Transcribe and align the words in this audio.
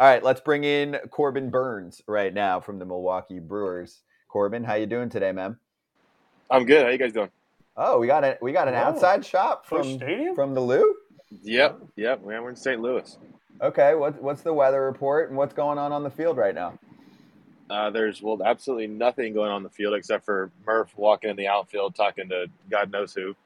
All 0.00 0.06
right, 0.06 0.24
let's 0.24 0.40
bring 0.40 0.64
in 0.64 0.96
Corbin 1.10 1.50
Burnes 1.50 2.00
right 2.06 2.32
now 2.32 2.58
from 2.58 2.78
the 2.78 2.86
Milwaukee 2.86 3.38
Brewers. 3.38 4.00
Corbin, 4.28 4.64
how 4.64 4.72
you 4.72 4.86
doing 4.86 5.10
today, 5.10 5.30
man? 5.30 5.58
I'm 6.50 6.64
good. 6.64 6.86
How 6.86 6.88
you 6.90 6.96
guys 6.96 7.12
doing? 7.12 7.28
Oh, 7.76 7.98
we 7.98 8.06
got 8.06 8.24
a 8.24 8.38
we 8.40 8.50
got 8.52 8.66
an 8.66 8.72
Oh, 8.72 8.78
outside 8.78 9.26
shot 9.26 9.66
from 9.66 9.82
Stadium? 9.98 10.34
from 10.34 10.54
the 10.54 10.60
Lou. 10.62 10.94
Yep, 11.42 11.82
yep. 11.96 12.24
Man, 12.24 12.42
we're 12.42 12.48
in 12.48 12.56
St. 12.56 12.80
Louis. 12.80 13.18
Okay, 13.60 13.94
what 13.94 14.22
what's 14.22 14.40
the 14.40 14.54
weather 14.54 14.80
report 14.86 15.28
and 15.28 15.36
what's 15.36 15.52
going 15.52 15.76
on 15.76 15.92
on 15.92 16.02
the 16.02 16.10
field 16.10 16.38
right 16.38 16.54
now? 16.54 16.78
Uh, 17.68 17.90
there's 17.90 18.22
well, 18.22 18.40
absolutely 18.42 18.86
nothing 18.86 19.34
going 19.34 19.50
on 19.50 19.58
in 19.58 19.62
the 19.64 19.68
field 19.68 19.92
except 19.92 20.24
for 20.24 20.50
Murph 20.66 20.96
walking 20.96 21.28
in 21.28 21.36
the 21.36 21.46
outfield 21.46 21.94
talking 21.94 22.26
to 22.30 22.46
God 22.70 22.90
knows 22.90 23.12
who. 23.12 23.36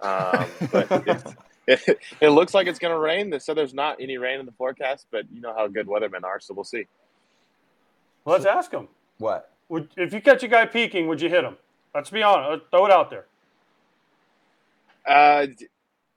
Um, 0.00 0.46
but 0.70 0.86
it's, 1.08 1.34
it, 1.66 1.98
it 2.20 2.28
looks 2.30 2.54
like 2.54 2.66
it's 2.66 2.78
going 2.78 2.94
to 2.94 2.98
rain. 2.98 3.30
They 3.30 3.38
said 3.38 3.56
there's 3.56 3.74
not 3.74 4.00
any 4.00 4.18
rain 4.18 4.40
in 4.40 4.46
the 4.46 4.52
forecast, 4.52 5.06
but 5.10 5.24
you 5.32 5.40
know 5.40 5.54
how 5.54 5.66
good 5.68 5.86
weathermen 5.86 6.24
are, 6.24 6.40
so 6.40 6.54
we'll 6.54 6.64
see. 6.64 6.86
Let's 8.24 8.46
ask 8.46 8.70
him. 8.70 8.88
What? 9.18 9.50
Would, 9.68 9.90
if 9.96 10.12
you 10.12 10.20
catch 10.20 10.42
a 10.42 10.48
guy 10.48 10.66
peeking, 10.66 11.08
would 11.08 11.20
you 11.20 11.28
hit 11.28 11.44
him? 11.44 11.56
Let's 11.94 12.10
be 12.10 12.22
honest. 12.22 12.50
Let's 12.50 12.62
throw 12.70 12.86
it 12.86 12.92
out 12.92 13.10
there. 13.10 13.26
Uh, 15.06 15.46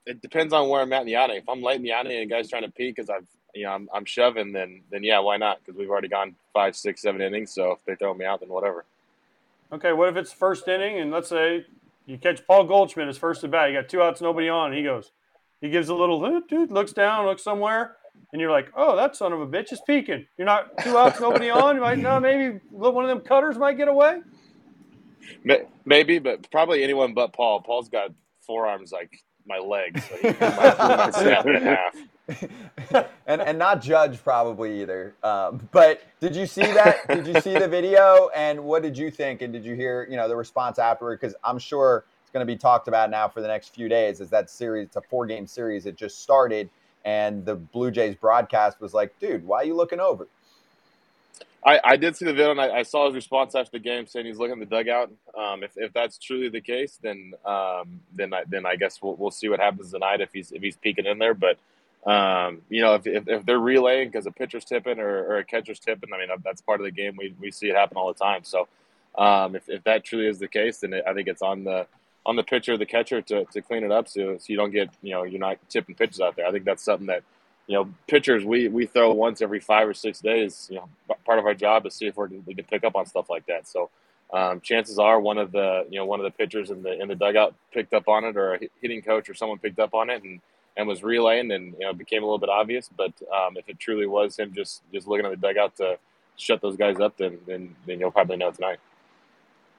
it 0.06 0.22
depends 0.22 0.54
on 0.54 0.70
where 0.70 0.82
I'm 0.82 0.94
at 0.94 1.02
in 1.02 1.08
the 1.08 1.18
outing. 1.18 1.38
If 1.38 1.50
I'm 1.50 1.62
late 1.62 1.76
in 1.76 1.84
the 1.84 1.92
outing 1.92 2.14
and 2.14 2.22
a 2.22 2.26
guy's 2.26 2.50
trying 2.50 2.64
to 2.64 2.72
peek 2.72 2.96
because 2.96 3.10
I've 3.10 3.28
you 3.54 3.64
know 3.64 3.72
I'm, 3.72 3.90
I'm 3.94 4.06
shoving, 4.06 4.54
then 4.54 4.82
then 4.90 5.04
yeah, 5.04 5.20
why 5.20 5.38
not? 5.38 5.60
Because 5.60 5.78
we've 5.78 5.90
already 5.90 6.08
gone 6.08 6.36
five, 6.54 6.76
six, 6.76 7.02
seven 7.02 7.22
innings. 7.22 7.54
So 7.54 7.72
if 7.74 7.80
they 7.86 7.96
throw 7.96 8.14
me 8.14 8.26
out, 8.26 8.40
then 8.40 8.50
whatever. 8.50 8.86
Okay, 9.72 9.92
what 9.92 10.10
if 10.10 10.16
it's 10.16 10.32
first 10.32 10.68
inning 10.68 11.00
and 11.00 11.12
let's 11.12 11.28
say 11.28 11.66
you 12.06 12.18
catch 12.18 12.46
Paul 12.48 12.64
Goldschmidt 12.64 13.08
his 13.08 13.18
first 13.18 13.44
at 13.44 13.52
bat, 13.52 13.70
you 13.70 13.76
got 13.76 13.90
two 13.90 14.02
outs, 14.02 14.22
nobody 14.22 14.48
on, 14.48 14.70
and 14.70 14.78
he 14.78 14.84
goes, 14.84 15.12
he 15.62 15.70
gives 15.70 15.90
a 15.90 15.96
little 15.96 16.24
"Uh, 16.24 16.42
dude, 16.48 16.72
looks 16.72 16.94
down, 16.94 17.26
looks 17.26 17.44
somewhere, 17.44 17.98
and 18.32 18.42
you're 18.42 18.52
like, 18.52 18.70
oh, 18.76 18.96
that 18.96 19.16
son 19.16 19.34
of 19.34 19.42
a 19.42 19.48
bitch 19.48 19.72
is 19.72 19.82
peeking. 19.88 20.26
You're 20.38 20.46
not 20.46 20.78
two 20.80 20.98
outs, 20.98 21.20
nobody 21.20 21.50
on. 21.50 21.76
You 21.76 21.82
might 21.82 22.00
not 22.00 22.22
maybe 22.22 22.60
one 22.70 23.04
of 23.04 23.10
them 23.10 23.22
cutters 23.22 23.58
might 23.58 23.78
get 23.78 23.88
away. 23.88 24.22
Maybe, 25.86 26.20
but 26.20 26.50
probably 26.52 26.84
anyone 26.84 27.14
but 27.14 27.34
Paul. 27.34 27.62
Paul's 27.62 27.90
got 27.90 28.12
forearms 28.42 28.92
like 28.92 29.12
my 29.46 29.58
legs. 29.60 30.04
So 30.08 30.16
he, 30.18 30.28
he 30.30 30.34
might, 30.40 31.06
he 31.06 31.12
snap 31.14 31.46
in 31.46 31.62
half. 31.62 31.96
and 33.28 33.42
and 33.42 33.58
not 33.58 33.82
judge 33.82 34.22
probably 34.24 34.82
either. 34.82 35.16
Um, 35.24 35.68
but 35.72 36.02
did 36.20 36.36
you 36.36 36.46
see 36.46 36.62
that? 36.62 37.08
did 37.08 37.28
you 37.28 37.40
see 37.42 37.58
the 37.58 37.68
video? 37.68 38.30
And 38.36 38.64
what 38.64 38.84
did 38.84 38.98
you 38.98 39.10
think? 39.10 39.42
And 39.42 39.54
did 39.54 39.64
you 39.64 39.76
hear 39.76 40.08
you 40.10 40.18
know 40.18 40.28
the 40.28 40.36
response 40.36 40.78
afterward? 40.80 41.20
Because 41.22 41.36
I'm 41.44 41.58
sure 41.58 42.06
it's 42.17 42.17
going 42.38 42.48
to 42.48 42.54
be 42.54 42.58
talked 42.58 42.88
about 42.88 43.10
now 43.10 43.28
for 43.28 43.42
the 43.42 43.48
next 43.48 43.74
few 43.74 43.90
days. 43.90 44.22
Is 44.22 44.30
that 44.30 44.50
series? 44.50 44.88
It's 44.88 44.96
a 44.96 45.02
four 45.02 45.26
game 45.26 45.48
series. 45.48 45.86
It 45.88 45.96
just 45.96 46.22
started, 46.22 46.70
and 47.04 47.44
the 47.46 47.56
Blue 47.56 47.90
Jays 47.90 48.16
broadcast 48.16 48.80
was 48.80 48.94
like, 48.94 49.18
"Dude, 49.20 49.46
why 49.46 49.58
are 49.58 49.66
you 49.66 49.76
looking 49.76 50.00
over?" 50.00 50.28
I, 51.66 51.80
I 51.84 51.98
did 51.98 52.16
see 52.16 52.26
the 52.26 52.34
video 52.34 52.52
and 52.52 52.62
I, 52.62 52.78
I 52.78 52.84
saw 52.84 53.08
his 53.08 53.16
response 53.16 53.56
after 53.56 53.72
the 53.72 53.84
game 53.84 54.06
saying 54.06 54.26
he's 54.26 54.38
looking 54.38 54.62
at 54.62 54.70
the 54.70 54.76
dugout. 54.76 55.12
Um, 55.38 55.64
if, 55.64 55.72
if 55.76 55.92
that's 55.92 56.18
truly 56.18 56.50
the 56.50 56.62
case, 56.62 57.00
then 57.02 57.34
um, 57.46 58.00
then 58.16 58.34
I, 58.34 58.44
then 58.48 58.66
I 58.66 58.76
guess 58.76 59.02
we'll, 59.02 59.16
we'll 59.16 59.32
see 59.32 59.50
what 59.50 59.60
happens 59.60 59.92
tonight 59.92 60.22
if 60.22 60.32
he's 60.32 60.52
if 60.52 60.62
he's 60.62 60.78
peeking 60.78 61.06
in 61.08 61.18
there. 61.18 61.34
But 61.34 61.58
um, 62.10 62.62
you 62.70 62.82
know, 62.82 62.94
if, 62.94 63.08
if, 63.08 63.28
if 63.28 63.46
they're 63.46 63.60
relaying 63.60 64.10
because 64.10 64.28
a 64.28 64.32
pitcher's 64.32 64.64
tipping 64.64 65.00
or, 65.00 65.26
or 65.26 65.38
a 65.40 65.44
catcher's 65.44 65.80
tipping, 65.80 66.14
I 66.14 66.20
mean 66.20 66.30
that's 66.44 66.62
part 66.62 66.80
of 66.80 66.86
the 66.86 66.92
game. 66.92 67.16
We, 67.18 67.34
we 67.40 67.52
see 67.52 67.68
it 67.68 67.76
happen 67.76 67.98
all 67.98 68.14
the 68.14 68.20
time. 68.20 68.44
So 68.44 68.68
um, 69.18 69.56
if, 69.56 69.68
if 69.68 69.84
that 69.84 70.04
truly 70.04 70.28
is 70.28 70.40
the 70.40 70.48
case, 70.48 70.80
then 70.80 70.94
it, 70.94 71.04
I 71.08 71.14
think 71.14 71.28
it's 71.28 71.42
on 71.42 71.64
the 71.64 71.88
on 72.26 72.36
the 72.36 72.44
pitcher 72.44 72.78
the 72.78 72.86
catcher 72.86 73.22
to, 73.22 73.46
to 73.46 73.62
clean 73.62 73.84
it 73.84 73.92
up 73.92 74.08
so, 74.08 74.38
so 74.38 74.46
you 74.48 74.58
don't 74.58 74.72
get 74.72 74.90
you 75.02 75.14
know 75.14 75.24
you're 75.24 75.40
not 75.40 75.58
tipping 75.70 75.96
pitches 75.96 76.20
out 76.20 76.36
there. 76.36 76.46
I 76.46 76.52
think 76.52 76.66
that's 76.66 76.84
something 76.84 77.08
that 77.08 77.24
you 77.68 77.76
know, 77.76 77.90
pitchers 78.08 78.46
we, 78.46 78.70
we 78.70 78.86
throw 78.86 79.14
once 79.14 79.42
every 79.42 79.60
five 79.60 79.88
or 79.88 79.94
six 79.94 80.20
days. 80.20 80.68
You 80.72 80.78
know, 80.78 80.90
part 81.26 81.38
of 81.38 81.46
our 81.46 81.54
job 81.54 81.86
is 81.86 81.94
see 81.94 82.08
if 82.08 82.16
we're, 82.16 82.30
we 82.46 82.56
can 82.56 82.66
pick 82.66 82.84
up 82.84 82.96
on 82.96 83.06
stuff 83.06 83.30
like 83.30 83.46
that. 83.48 83.68
So, 83.68 83.90
um, 84.34 84.62
chances 84.62 85.00
are 85.00 85.20
one 85.20 85.38
of 85.38 85.52
the 85.52 85.86
you 85.90 86.00
know 86.00 86.06
one 86.06 86.20
of 86.20 86.24
the 86.24 86.32
pitchers 86.32 86.70
in 86.70 86.82
the 86.82 87.00
in 87.00 87.08
the 87.08 87.16
dugout 87.16 87.54
picked 87.72 87.94
up 87.94 88.08
on 88.08 88.24
it, 88.24 88.36
or 88.36 88.56
a 88.56 88.60
hitting 88.82 89.02
coach 89.02 89.30
or 89.30 89.34
someone 89.34 89.58
picked 89.58 89.80
up 89.80 89.94
on 89.94 90.10
it 90.10 90.24
and, 90.24 90.42
and 90.76 90.88
was 90.88 91.04
relaying, 91.04 91.52
and 91.52 91.74
you 91.74 91.80
know 91.80 91.92
it 91.92 91.98
became 91.98 92.24
a 92.24 92.26
little 92.26 92.40
bit 92.40 92.50
obvious. 92.50 92.90
But 92.96 93.14
um, 93.34 93.58
if 93.58 93.68
it 93.70 93.80
truly 93.80 94.08
was 94.08 94.38
him 94.38 94.54
just 94.54 94.82
just 94.94 95.08
looking 95.08 95.26
at 95.26 95.32
the 95.32 95.48
dugout 95.48 95.76
to 95.78 95.98
shut 96.38 96.62
those 96.62 96.78
guys 96.78 97.00
up, 97.00 97.18
then 97.18 97.38
then, 97.46 97.76
then 97.86 98.00
you'll 98.00 98.12
probably 98.12 98.38
know 98.38 98.52
tonight. 98.52 98.80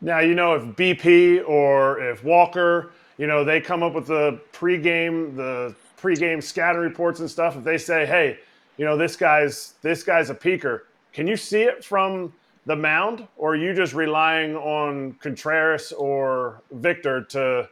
Now, 0.01 0.21
you 0.21 0.35
know, 0.35 0.55
if 0.55 0.63
BP 0.77 1.49
or 1.49 2.01
if 2.01 2.25
Walker, 2.25 2.93
you 3.19 3.27
know, 3.27 3.45
they 3.45 3.61
come 3.61 3.83
up 3.83 3.95
with 3.95 4.07
the 4.07 4.41
pregame, 4.53 5.37
the 5.37 5.75
pregame 6.01 6.43
scatter 6.43 6.81
reports 6.81 7.21
and 7.21 7.31
stuff, 7.31 7.57
if 7.57 7.65
they 7.65 7.79
say, 7.79 8.07
hey, 8.07 8.39
you 8.77 8.85
know, 8.85 8.97
this 8.97 9.17
guy's 9.17 9.75
this 9.83 10.05
guy's 10.05 10.31
a 10.31 10.35
peaker, 10.35 10.83
can 11.13 11.27
you 11.27 11.37
see 11.37 11.63
it 11.63 11.85
from 11.85 12.33
the 12.67 12.77
mound, 12.77 13.27
or 13.37 13.53
are 13.55 13.57
you 13.57 13.75
just 13.75 13.95
relying 13.95 14.55
on 14.57 15.15
Contreras 15.15 15.93
or 15.93 16.63
Victor 16.71 17.25
to, 17.31 17.69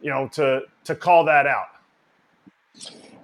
you 0.00 0.10
know, 0.10 0.28
to 0.34 0.62
to 0.84 0.94
call 0.94 1.24
that 1.24 1.46
out? 1.46 1.68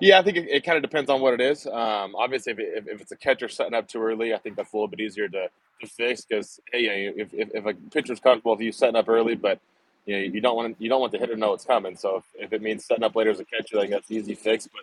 Yeah, 0.01 0.19
I 0.19 0.23
think 0.23 0.37
it, 0.37 0.49
it 0.49 0.65
kind 0.65 0.77
of 0.77 0.83
depends 0.83 1.11
on 1.11 1.21
what 1.21 1.35
it 1.35 1.41
is. 1.41 1.67
Um, 1.67 2.15
obviously, 2.17 2.53
if, 2.53 2.59
it, 2.59 2.85
if 2.89 3.01
it's 3.01 3.13
a 3.13 3.17
catcher 3.17 3.49
setting 3.49 3.75
up 3.75 3.89
too 3.89 4.03
early, 4.03 4.35
I 4.35 4.39
think 4.39 4.57
that's 4.57 4.73
a 4.73 4.77
little 4.77 4.89
bit 4.89 5.01
easier 5.01 5.29
to, 5.29 5.49
to 5.81 5.87
fix 5.87 6.23
because 6.25 6.61
hey, 6.73 7.13
if, 7.17 7.33
if, 7.33 7.51
if 7.55 7.67
a 7.67 7.75
pitcher's 7.91 8.21
comfortable 8.21 8.53
with 8.53 8.61
you 8.61 8.73
setting 8.73 8.97
up 8.97 9.09
early, 9.09 9.35
but 9.35 9.61
you 10.07 10.17
know 10.17 10.23
you 10.23 10.41
don't 10.41 10.57
want 10.57 10.77
you 10.79 10.89
don't 10.89 11.01
want 11.01 11.13
the 11.13 11.19
hitter 11.19 11.35
to 11.35 11.41
know 11.41 11.53
it's 11.55 11.65
coming. 11.65 11.97
So 11.97 12.17
if, 12.17 12.47
if 12.47 12.53
it 12.53 12.63
means 12.63 12.85
setting 12.85 13.05
up 13.05 13.15
later 13.17 13.31
as 13.31 13.41
a 13.41 13.45
catcher, 13.45 13.79
I 13.79 13.81
think 13.83 13.93
that's 13.93 14.11
an 14.11 14.17
easy 14.17 14.35
fix. 14.35 14.67
But 14.67 14.83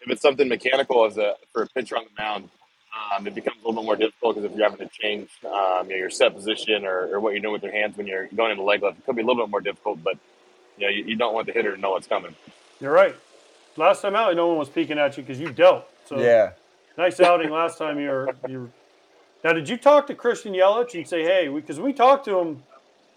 if 0.00 0.10
it's 0.10 0.22
something 0.22 0.48
mechanical 0.48 1.04
as 1.04 1.18
a 1.18 1.34
for 1.52 1.62
a 1.62 1.66
pitcher 1.68 1.96
on 1.96 2.04
the 2.04 2.22
mound, 2.22 2.48
um, 3.16 3.26
it 3.26 3.34
becomes 3.34 3.56
a 3.62 3.66
little 3.66 3.82
bit 3.82 3.86
more 3.86 3.96
difficult 3.96 4.36
because 4.36 4.50
if 4.50 4.56
you're 4.56 4.68
having 4.68 4.86
to 4.86 4.92
change 4.94 5.28
um, 5.44 5.86
you 5.88 5.90
know, 5.90 5.96
your 5.96 6.10
set 6.10 6.34
position 6.34 6.84
or, 6.84 7.14
or 7.14 7.20
what 7.20 7.32
you're 7.32 7.40
doing 7.40 7.52
with 7.52 7.62
your 7.62 7.72
hands 7.72 7.96
when 7.96 8.06
you're 8.06 8.26
going 8.28 8.50
into 8.52 8.62
leg 8.62 8.82
lift, 8.82 8.98
it 8.98 9.06
could 9.06 9.16
be 9.16 9.22
a 9.22 9.26
little 9.26 9.44
bit 9.44 9.50
more 9.50 9.60
difficult. 9.60 10.02
But 10.02 10.18
you 10.78 10.86
know 10.86 10.90
you, 10.90 11.04
you 11.04 11.16
don't 11.16 11.34
want 11.34 11.46
the 11.46 11.52
hitter 11.52 11.74
to 11.74 11.80
know 11.80 11.90
what's 11.90 12.06
coming. 12.06 12.34
You're 12.80 12.92
right. 12.92 13.14
Last 13.76 14.02
time 14.02 14.14
out, 14.14 14.34
no 14.36 14.48
one 14.48 14.58
was 14.58 14.68
peeking 14.68 14.98
at 14.98 15.16
you 15.16 15.22
because 15.22 15.40
you 15.40 15.50
dealt. 15.50 15.86
So 16.06 16.18
Yeah. 16.20 16.50
nice 16.96 17.18
outing 17.20 17.50
last 17.50 17.78
time. 17.78 17.98
You're 17.98 18.34
you. 18.48 18.60
Were, 18.60 18.70
now, 19.44 19.52
did 19.52 19.68
you 19.68 19.76
talk 19.76 20.06
to 20.06 20.14
Christian 20.14 20.54
Yelich 20.54 20.94
and 20.94 21.06
say, 21.06 21.22
hey, 21.22 21.48
because 21.48 21.78
we, 21.78 21.92
talked 21.92 22.24
to 22.24 22.38
him 22.38 22.62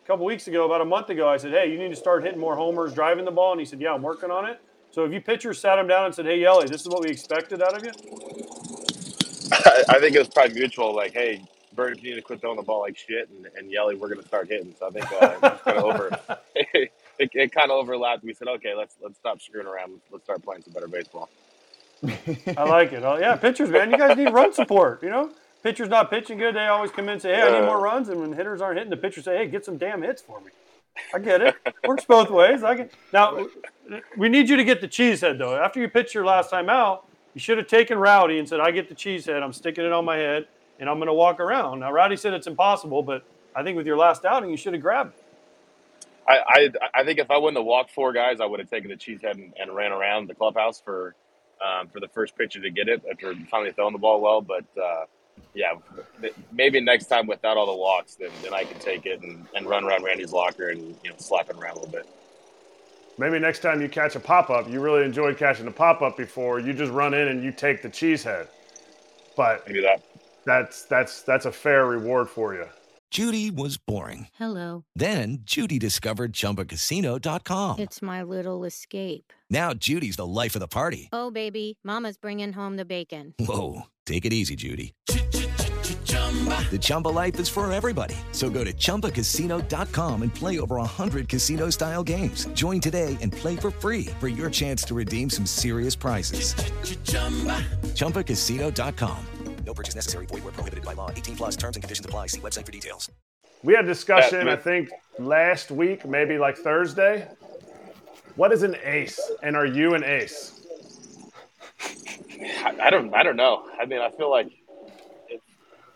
a 0.04 0.08
couple 0.08 0.26
weeks 0.26 0.48
ago, 0.48 0.66
about 0.66 0.82
a 0.82 0.86
month 0.86 1.10
ago, 1.10 1.28
I 1.28 1.38
said, 1.38 1.54
hey, 1.54 1.72
you 1.72 1.80
need 1.80 1.90
to 1.90 1.96
start 1.96 2.24
hitting 2.24 2.40
more 2.40 2.56
homers, 2.56 2.94
driving 2.94 3.26
the 3.26 3.32
ball, 3.32 3.54
and 3.54 3.60
he 3.62 3.66
said, 3.66 3.80
yeah, 3.80 3.94
I'm 3.94 4.02
working 4.02 4.30
on 4.30 4.46
it. 4.46 4.62
So, 4.92 5.06
if 5.06 5.14
you 5.14 5.22
pitchers 5.22 5.60
sat 5.60 5.80
him 5.80 5.88
down 5.88 6.06
and 6.06 6.14
said, 6.14 6.26
hey, 6.26 6.40
Yelich, 6.40 6.70
this 6.70 6.82
is 6.82 6.88
what 6.88 7.02
we 7.02 7.10
expected 7.10 7.62
out 7.62 7.78
of 7.78 7.84
you. 7.84 7.92
I, 9.90 10.00
think 10.00 10.16
it 10.16 10.20
was 10.20 10.28
probably 10.28 10.56
mutual. 10.56 10.94
Like, 10.94 11.14
hey, 11.14 11.42
Bird, 11.74 12.00
you 12.02 12.10
need 12.10 12.16
to 12.16 12.22
quit 12.22 12.42
throwing 12.42 12.58
the 12.58 12.64
ball 12.64 12.82
like 12.82 12.98
shit, 12.98 13.30
and, 13.30 13.48
and 13.56 13.72
Yelly, 13.72 13.96
we're 13.96 14.10
going 14.10 14.22
to 14.22 14.28
start 14.28 14.50
hitting. 14.50 14.76
So 14.78 14.88
I 14.88 14.90
think 14.90 15.12
uh, 15.12 15.38
it 15.42 15.64
kind 15.64 15.78
of 15.78 15.84
over. 15.84 16.20
it, 16.56 16.92
it 17.20 17.52
kind 17.52 17.72
of 17.72 17.78
overlapped. 17.78 18.24
We 18.24 18.34
said, 18.34 18.48
okay, 18.48 18.74
let's 18.76 18.96
let's 19.02 19.18
stop 19.18 19.42
screwing 19.42 19.68
around. 19.68 19.94
Let's, 19.94 20.04
let's 20.12 20.24
start 20.26 20.44
playing 20.44 20.64
some 20.64 20.74
better 20.74 20.88
baseball. 20.88 21.30
I 22.58 22.64
like 22.64 22.94
it. 22.94 23.04
Oh, 23.04 23.18
yeah, 23.18 23.36
pitchers, 23.36 23.70
man, 23.70 23.92
you 23.92 23.98
guys 23.98 24.18
need 24.18 24.34
run 24.34 24.54
support. 24.54 25.02
You 25.02 25.10
know, 25.10 25.32
pitchers 25.64 25.90
not 25.90 26.10
pitching 26.10 26.38
good, 26.38 26.56
they 26.56 26.68
always 26.68 26.92
come 26.92 27.06
in 27.06 27.14
and 27.14 27.22
say, 27.22 27.36
hey, 27.36 27.42
I 27.42 27.60
need 27.60 27.66
more 27.66 27.80
runs. 27.80 28.10
And 28.10 28.22
when 28.22 28.34
hitters 28.34 28.62
aren't 28.62 28.78
hitting, 28.78 28.90
the 28.92 28.98
pitchers 28.98 29.26
say, 29.26 29.38
hey, 29.38 29.48
get 29.48 29.66
some 29.66 29.78
damn 29.78 30.02
hits 30.02 30.22
for 30.22 30.40
me. 30.42 30.52
I 31.14 31.20
get 31.20 31.42
it. 31.42 31.56
Works 31.86 32.06
both 32.06 32.30
ways. 32.30 32.64
I 32.64 32.76
get 32.76 32.92
now. 33.14 33.48
We 34.18 34.30
need 34.30 34.50
you 34.50 34.58
to 34.58 34.64
get 34.64 34.82
the 34.82 34.88
cheese 34.88 35.22
head 35.22 35.38
though. 35.38 35.56
After 35.56 35.80
you 35.80 35.88
pitched 35.88 36.14
your 36.14 36.26
last 36.26 36.50
time 36.50 36.70
out, 36.70 37.06
you 37.34 37.40
should 37.40 37.58
have 37.58 37.68
taken 37.68 37.98
Rowdy 37.98 38.40
and 38.40 38.50
said, 38.50 38.60
"I 38.60 38.72
get 38.72 38.90
the 38.90 38.96
cheese 38.96 39.26
head. 39.26 39.44
I'm 39.44 39.54
sticking 39.54 39.86
it 39.86 39.92
on 39.92 40.06
my 40.06 40.18
head, 40.18 40.48
and 40.80 40.90
I'm 40.90 40.98
going 40.98 41.08
to 41.08 41.14
walk 41.14 41.40
around." 41.40 41.82
Now, 41.82 41.92
Rowdy 41.92 42.18
said 42.18 42.34
it's 42.34 42.48
impossible, 42.48 43.04
but 43.04 43.24
I 43.56 43.64
think 43.64 43.78
with 43.78 43.86
your 43.86 43.98
last 43.98 44.26
outing, 44.26 44.50
you 44.50 44.58
should 44.58 44.74
have 44.74 44.82
grabbed 44.82 45.14
it. 45.14 45.24
I, 46.28 46.40
I 46.48 46.70
I 47.02 47.04
think 47.04 47.20
if 47.20 47.32
I 47.32 47.38
wouldn't 47.38 47.58
have 47.58 47.66
walked 47.66 47.92
four 47.92 48.12
guys, 48.12 48.42
I 48.42 48.46
would 48.46 48.60
have 48.60 48.70
taken 48.70 48.90
the 48.90 48.98
cheesehead 48.98 49.34
and, 49.34 49.54
and 49.60 49.74
ran 49.74 49.92
around 49.92 50.28
the 50.28 50.36
clubhouse 50.36 50.82
for 50.82 51.16
um, 51.64 51.88
for 51.88 52.00
the 52.00 52.08
first 52.10 52.36
pitcher 52.38 52.60
to 52.62 52.70
get 52.70 52.90
it 52.90 53.04
after 53.10 53.34
finally 53.50 53.72
throwing 53.72 53.94
the 53.94 54.00
ball 54.00 54.20
well. 54.20 54.42
But 54.42 54.66
uh, 54.82 55.06
yeah, 55.54 55.74
maybe 56.52 56.80
next 56.80 57.08
time 57.08 57.28
without 57.28 57.58
all 57.58 57.66
the 57.66 57.76
walks, 57.76 58.16
then, 58.16 58.30
then 58.44 58.54
I 58.54 58.64
can 58.64 58.80
take 58.80 59.06
it 59.06 59.22
and, 59.22 59.48
and 59.56 59.66
run 59.68 59.84
around 59.84 60.04
Randy's 60.04 60.32
locker 60.32 60.70
and 60.70 60.96
you 61.04 61.10
know 61.10 61.16
slap 61.18 61.50
him 61.50 61.60
around 61.60 61.78
a 61.78 61.80
little 61.80 61.92
bit. 61.92 62.08
Maybe 63.18 63.40
next 63.40 63.60
time 63.60 63.82
you 63.82 63.90
catch 63.90 64.16
a 64.16 64.20
pop 64.20 64.50
up, 64.50 64.70
you 64.70 64.80
really 64.80 65.04
enjoyed 65.04 65.38
catching 65.38 65.66
a 65.68 65.72
pop 65.72 66.02
up 66.04 66.18
before. 66.18 66.60
You 66.60 66.74
just 66.74 66.92
run 66.92 67.14
in 67.16 67.28
and 67.30 67.44
you 67.44 67.52
take 67.52 67.82
the 67.82 67.90
cheese 67.90 68.24
head. 68.24 68.48
But 69.36 69.68
Maybe 69.68 69.82
that. 69.82 70.04
that's 70.46 70.84
that's 70.84 71.24
that's 71.24 71.46
a 71.46 71.52
fair 71.52 71.86
reward 71.88 72.30
for 72.30 72.54
you. 72.54 72.66
Judy 73.10 73.50
was 73.50 73.78
boring. 73.78 74.28
Hello. 74.36 74.84
Then 74.96 75.40
Judy 75.44 75.80
discovered 75.80 76.34
ChumbaCasino.com. 76.34 77.80
It's 77.80 78.02
my 78.02 78.22
little 78.22 78.66
escape. 78.66 79.32
Now 79.50 79.74
Judy's 79.74 80.18
the 80.18 80.28
life 80.28 80.56
of 80.56 80.60
the 80.60 80.68
party. 80.68 81.08
Oh, 81.14 81.32
baby, 81.32 81.78
Mama's 81.84 82.18
bringing 82.18 82.52
home 82.54 82.76
the 82.76 82.84
bacon. 82.84 83.34
Whoa, 83.40 83.84
take 84.08 84.26
it 84.26 84.34
easy, 84.34 84.56
Judy. 84.56 84.94
The 85.06 86.78
Chumba 86.80 87.08
life 87.10 87.40
is 87.40 87.50
for 87.50 87.72
everybody. 87.72 88.16
So 88.34 88.50
go 88.50 88.64
to 88.64 88.74
ChumbaCasino.com 88.74 90.22
and 90.22 90.34
play 90.34 90.60
over 90.60 90.76
100 90.76 91.30
casino-style 91.30 92.04
games. 92.04 92.46
Join 92.50 92.80
today 92.80 93.18
and 93.22 93.32
play 93.32 93.56
for 93.56 93.72
free 93.72 94.08
for 94.20 94.28
your 94.28 94.50
chance 94.50 94.84
to 94.84 94.94
redeem 94.94 95.30
some 95.30 95.46
serious 95.46 95.96
prizes. 95.96 96.54
ChumbaCasino.com. 97.96 99.26
No 99.66 99.74
purchase 99.74 99.96
necessary. 99.96 100.26
Void 100.28 100.44
where 100.44 100.54
prohibited 100.54 100.86
by 100.86 100.94
law. 100.94 101.12
18 101.12 101.36
plus 101.36 101.56
terms 101.58 101.76
and 101.76 101.84
conditions 101.84 102.06
apply. 102.06 102.28
See 102.28 102.40
website 102.40 102.66
for 102.66 102.72
details. 102.72 103.12
We 103.64 103.74
had 103.74 103.86
a 103.86 103.88
discussion, 103.88 104.48
I 104.48 104.56
think, 104.56 104.90
last 105.20 105.72
week, 105.72 106.06
maybe 106.06 106.38
like 106.38 106.58
Thursday. 106.58 107.28
What 108.36 108.54
is 108.54 108.64
an 108.64 108.78
ace, 108.84 109.20
and 109.42 109.58
are 109.58 109.66
you 109.66 109.96
an 109.96 110.04
ace? 110.04 110.57
I, 112.42 112.90
don't. 112.90 113.14
I 113.14 113.24
don't 113.24 113.36
know. 113.36 113.66
I 113.80 113.86
mean, 113.86 114.00
I 114.00 114.10
feel 114.12 114.30
like 114.30 114.48
if, 115.30 115.42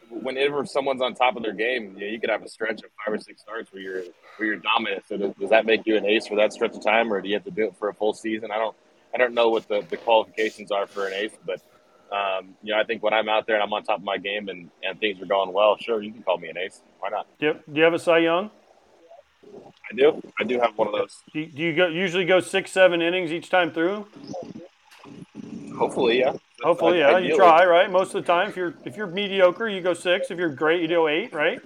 whenever 0.09 0.65
someone's 0.65 1.01
on 1.01 1.13
top 1.13 1.35
of 1.35 1.43
their 1.43 1.53
game, 1.53 1.95
you, 1.95 2.05
know, 2.05 2.11
you 2.11 2.19
could 2.19 2.29
have 2.29 2.43
a 2.43 2.49
stretch 2.49 2.83
of 2.83 2.89
five 3.05 3.13
or 3.13 3.19
six 3.19 3.41
starts 3.41 3.71
where 3.71 3.81
you're 3.81 4.03
where 4.37 4.47
you're 4.47 4.57
dominant. 4.57 5.03
So 5.07 5.17
does, 5.17 5.33
does 5.39 5.49
that 5.49 5.65
make 5.65 5.85
you 5.85 5.97
an 5.97 6.05
ace 6.05 6.27
for 6.27 6.35
that 6.37 6.53
stretch 6.53 6.75
of 6.75 6.83
time, 6.83 7.11
or 7.11 7.21
do 7.21 7.27
you 7.27 7.35
have 7.35 7.45
to 7.45 7.51
do 7.51 7.65
it 7.65 7.75
for 7.77 7.89
a 7.89 7.93
full 7.93 8.13
season? 8.13 8.51
I 8.51 8.57
don't. 8.57 8.75
I 9.13 9.17
don't 9.17 9.33
know 9.33 9.49
what 9.49 9.67
the, 9.67 9.85
the 9.89 9.97
qualifications 9.97 10.71
are 10.71 10.87
for 10.87 11.05
an 11.05 11.13
ace, 11.13 11.33
but 11.45 11.61
um, 12.11 12.55
you 12.61 12.73
know, 12.73 12.79
I 12.79 12.83
think 12.83 13.03
when 13.03 13.13
I'm 13.13 13.29
out 13.29 13.47
there 13.47 13.55
and 13.55 13.63
I'm 13.63 13.71
on 13.73 13.83
top 13.83 13.99
of 13.99 14.03
my 14.03 14.17
game 14.17 14.49
and, 14.49 14.69
and 14.83 14.99
things 14.99 15.21
are 15.21 15.25
going 15.25 15.53
well, 15.53 15.77
sure, 15.77 16.01
you 16.01 16.11
can 16.11 16.21
call 16.23 16.37
me 16.37 16.49
an 16.49 16.57
ace. 16.57 16.81
Why 16.99 17.09
not? 17.09 17.27
Do 17.39 17.45
you, 17.47 17.53
do 17.71 17.77
you 17.77 17.83
have 17.83 17.93
a 17.93 17.99
Cy 17.99 18.19
Young? 18.19 18.51
I 19.89 19.95
do. 19.95 20.21
I 20.39 20.43
do 20.43 20.59
have 20.59 20.77
one 20.77 20.87
of 20.87 20.93
those. 20.93 21.21
Do 21.33 21.39
you, 21.39 21.45
do 21.47 21.61
you 21.61 21.75
go 21.75 21.87
usually 21.87 22.25
go 22.25 22.39
six, 22.39 22.71
seven 22.71 23.01
innings 23.01 23.31
each 23.31 23.49
time 23.49 23.71
through? 23.71 24.07
Hopefully, 25.81 26.19
yeah. 26.19 26.33
Hopefully, 26.61 26.99
yeah. 26.99 27.07
Ideally. 27.09 27.29
You 27.29 27.35
try, 27.37 27.65
right? 27.65 27.89
Most 27.91 28.13
of 28.13 28.21
the 28.23 28.27
time, 28.27 28.49
if 28.49 28.55
you're 28.55 28.73
if 28.85 28.95
you're 28.95 29.07
mediocre, 29.07 29.67
you 29.67 29.81
go 29.81 29.93
six. 29.95 30.29
If 30.29 30.37
you're 30.37 30.49
great, 30.49 30.81
you 30.81 30.87
go 30.87 31.07
eight, 31.07 31.33
right? 31.33 31.59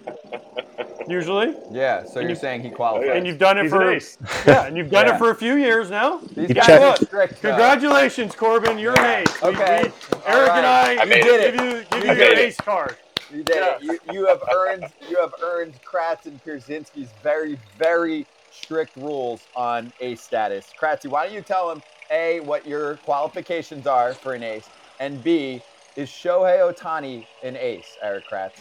Usually, 1.08 1.54
Yeah, 1.72 2.04
so 2.04 2.20
you're 2.20 2.30
you- 2.30 2.36
saying 2.36 2.62
he 2.64 2.70
qualifies. 2.72 3.12
and 3.16 3.28
you've 3.28 3.38
done 3.38 3.58
it 3.60 3.64
He's 3.64 3.72
for 3.72 3.84
an 3.90 3.96
ace. 3.98 4.18
yeah, 4.48 4.66
and 4.66 4.76
you've 4.76 4.90
done 4.90 5.06
Yeah. 5.06 5.16
it 5.16 5.20
for 5.20 5.30
a 5.30 5.36
few 5.36 5.56
years 5.56 5.90
now. 5.92 6.18
These 6.36 6.50
You 6.50 6.56
guys 6.56 6.66
check- 6.66 6.82
are 6.82 6.96
strict. 7.06 7.34
uh, 7.46 7.50
Congratulations, 7.50 8.34
Corbin. 8.36 8.80
You're 8.80 8.96
Yeah. 8.96 9.18
an 9.20 9.22
ace. 9.28 9.44
Okay. 9.44 9.84
we- 9.84 10.18
All 10.18 10.22
Eric 10.26 10.50
and. 10.52 10.66
I, 10.66 10.98
I 11.02 11.06
made 11.06 11.24
give 11.24 11.42
it. 11.42 11.54
you 11.54 11.60
give 11.60 11.92
You 11.92 12.00
you 12.00 12.06
your 12.06 12.16
made 12.16 12.38
it. 12.38 12.38
ace 12.40 12.58
card. 12.58 12.96
You 13.32 13.44
did 13.44 13.58
it. 13.58 13.82
You, 13.84 14.00
you 14.12 14.26
have 14.26 14.42
earned 14.52 14.86
you 15.10 15.20
have 15.22 15.34
earned 15.44 15.74
Kratz 15.84 16.26
and 16.26 16.44
Pierzynski's 16.44 17.10
very 17.22 17.60
very 17.78 18.26
strict 18.52 18.96
rules 18.96 19.42
on 19.56 19.92
ace 20.00 20.22
status. 20.22 20.72
Kratzy, 20.80 21.08
why 21.08 21.26
don't 21.26 21.36
you 21.36 21.42
tell 21.42 21.70
him 21.70 21.84
a 22.12 22.40
what 22.42 22.68
your 22.68 22.96
qualifications 22.98 23.88
are 23.88 24.14
for 24.14 24.34
an 24.34 24.44
ace, 24.44 24.68
and 25.00 25.24
b 25.24 25.62
is 25.96 26.10
Shohei 26.10 26.60
Ohtani 26.60 27.26
an 27.44 27.56
ace, 27.56 27.98
Eric 28.02 28.26
Kratz? 28.30 28.54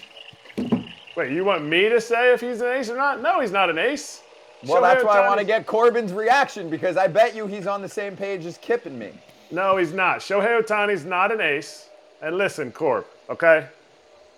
Wait, 1.17 1.33
you 1.33 1.45
want 1.45 1.65
me 1.65 1.89
to 1.89 2.01
say 2.01 2.33
if 2.33 2.41
he's 2.41 2.61
an 2.61 2.69
ace 2.69 2.91
or 2.91 2.97
not? 2.97 3.21
No, 3.21 3.41
he's 3.41 3.53
not 3.53 3.71
an 3.71 3.79
ace. 3.79 4.23
Well, 4.67 4.81
Shohei 4.81 4.95
that's 4.95 5.05
why 5.05 5.21
I 5.21 5.27
want 5.29 5.41
to 5.41 5.47
get 5.47 5.67
Corbin's 5.67 6.13
reaction 6.13 6.71
because 6.71 6.97
I 6.97 7.07
bet 7.07 7.35
you 7.35 7.47
he's 7.47 7.67
on 7.67 7.83
the 7.83 7.89
same 7.89 8.17
page 8.17 8.45
as 8.47 8.59
Kip 8.59 8.87
and 8.87 8.99
me. 8.99 9.11
No, 9.51 9.77
he's 9.77 9.93
not. 9.93 10.19
Shohei 10.19 10.63
Ohtani's 10.63 11.05
not 11.05 11.33
an 11.33 11.41
ace. 11.41 11.89
And 12.23 12.39
listen, 12.39 12.73
Corp, 12.73 13.07
okay? 13.29 13.69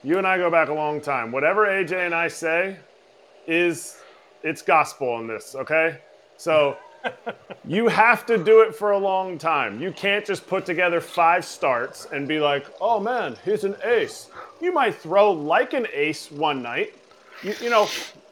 You 0.02 0.18
and 0.18 0.26
I 0.26 0.38
go 0.38 0.50
back 0.50 0.68
a 0.68 0.74
long 0.74 1.00
time. 1.00 1.30
Whatever 1.30 1.66
AJ 1.66 2.06
and 2.06 2.14
I 2.14 2.28
say 2.28 2.76
is 3.46 3.98
it's 4.42 4.62
gospel 4.62 5.18
in 5.20 5.26
this, 5.26 5.54
okay? 5.54 5.98
So 6.36 6.76
you 7.66 7.88
have 7.88 8.26
to 8.26 8.42
do 8.42 8.60
it 8.60 8.74
for 8.74 8.92
a 8.92 8.98
long 8.98 9.38
time. 9.38 9.80
You 9.80 9.92
can't 9.92 10.24
just 10.24 10.46
put 10.46 10.66
together 10.66 11.00
five 11.00 11.44
starts 11.44 12.06
and 12.12 12.28
be 12.28 12.38
like, 12.38 12.66
oh 12.80 13.00
man, 13.00 13.36
he's 13.44 13.64
an 13.64 13.76
ace. 13.84 14.28
You 14.60 14.72
might 14.72 14.94
throw 14.94 15.32
like 15.32 15.72
an 15.72 15.86
ace 15.92 16.30
one 16.30 16.62
night. 16.62 16.94
You, 17.42 17.54
you 17.60 17.70
know, 17.70 17.86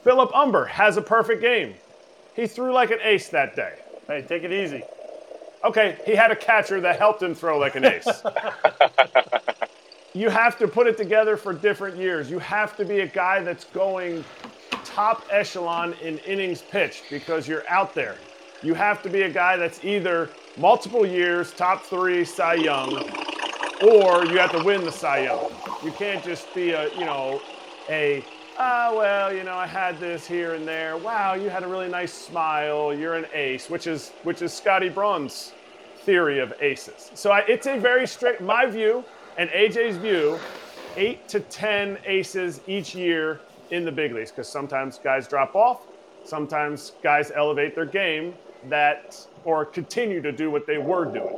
Philip 0.05 0.32
Humber 0.32 0.67
has 0.67 0.97
a 0.97 1.03
perfect 1.03 1.41
game. 1.41 1.75
He 2.35 2.47
threw 2.47 2.73
like 2.73 2.91
an 2.91 2.99
ace 3.03 3.29
that 3.29 3.56
day. 3.56 3.79
Hey, 4.06 4.23
take 4.23 4.43
it 4.43 4.53
easy. 4.53 4.82
Okay, 5.65 5.97
he 6.05 6.15
had 6.15 6.31
a 6.31 6.37
catcher 6.37 6.81
that 6.82 6.99
helped 6.99 7.23
him 7.23 7.35
throw 7.35 7.59
like 7.59 7.75
an 7.75 7.87
ace. 7.87 8.06
you 10.15 10.29
have 10.29 10.59
to 10.59 10.69
put 10.69 10.87
it 10.87 10.97
together 10.97 11.37
for 11.37 11.53
different 11.53 11.97
years. 11.97 12.31
You 12.31 12.38
have 12.38 12.76
to 12.76 12.85
be 12.85 13.00
a 13.00 13.06
guy 13.06 13.43
that's 13.43 13.65
going 13.65 14.25
top 14.85 15.26
echelon 15.31 15.94
in 16.03 16.19
innings 16.19 16.62
pitched 16.62 17.05
because 17.11 17.49
you're 17.49 17.69
out 17.69 17.94
there. 17.94 18.17
You 18.64 18.72
have 18.72 19.02
to 19.02 19.11
be 19.11 19.22
a 19.22 19.28
guy 19.28 19.58
that's 19.58 19.84
either 19.84 20.31
multiple 20.56 21.05
years, 21.05 21.52
top 21.52 21.82
three, 21.82 22.25
Cy 22.25 22.55
Young, 22.55 22.94
or 23.82 24.25
you 24.25 24.38
have 24.38 24.52
to 24.52 24.64
win 24.64 24.82
the 24.82 24.90
Cy 24.90 25.25
Young. 25.25 25.52
You 25.84 25.93
can't 25.93 26.25
just 26.25 26.52
be 26.55 26.70
a, 26.70 26.90
you 26.94 27.05
know, 27.05 27.43
a, 27.90 28.25
ah, 28.58 28.90
well, 28.96 29.34
you 29.34 29.44
know, 29.44 29.52
I 29.55 29.66
had 29.66 30.00
this 30.00 30.26
here 30.26 30.55
and 30.55 30.66
there. 30.66 30.96
Wow, 30.96 31.34
you 31.34 31.50
had 31.50 31.62
a 31.62 31.66
really 31.66 31.90
nice 31.90 32.14
smile. 32.14 32.94
You're 32.94 33.16
an 33.16 33.26
ace, 33.34 33.69
which 33.69 33.87
is 33.87 34.12
which 34.22 34.40
is 34.40 34.55
Scotty 34.55 34.88
Braun's 34.88 35.52
theory 35.99 36.38
of 36.38 36.55
aces. 36.62 37.11
So 37.14 37.32
I, 37.32 37.40
it's 37.40 37.66
a 37.66 37.78
very 37.78 38.06
strict, 38.06 38.40
my 38.40 38.64
view 38.64 39.05
and 39.37 39.50
AJ's 39.50 39.99
view, 39.99 40.38
eight 40.96 41.28
to 41.28 41.40
ten 41.40 41.99
aces 42.06 42.62
each 42.66 42.94
year 42.94 43.40
in 43.72 43.84
the 43.84 43.93
big 43.93 44.14
leagues 44.14 44.31
because 44.31 44.49
sometimes 44.49 44.99
guys 44.99 45.28
drop 45.28 45.55
off, 45.55 45.82
sometimes 46.25 46.93
guys 47.02 47.31
elevate 47.31 47.75
their 47.75 47.84
game 47.84 48.32
that 48.70 49.26
or 49.44 49.64
continue 49.64 50.20
to 50.22 50.32
do 50.32 50.50
what 50.50 50.66
they 50.66 50.78
were 50.78 51.05
doing. 51.05 51.37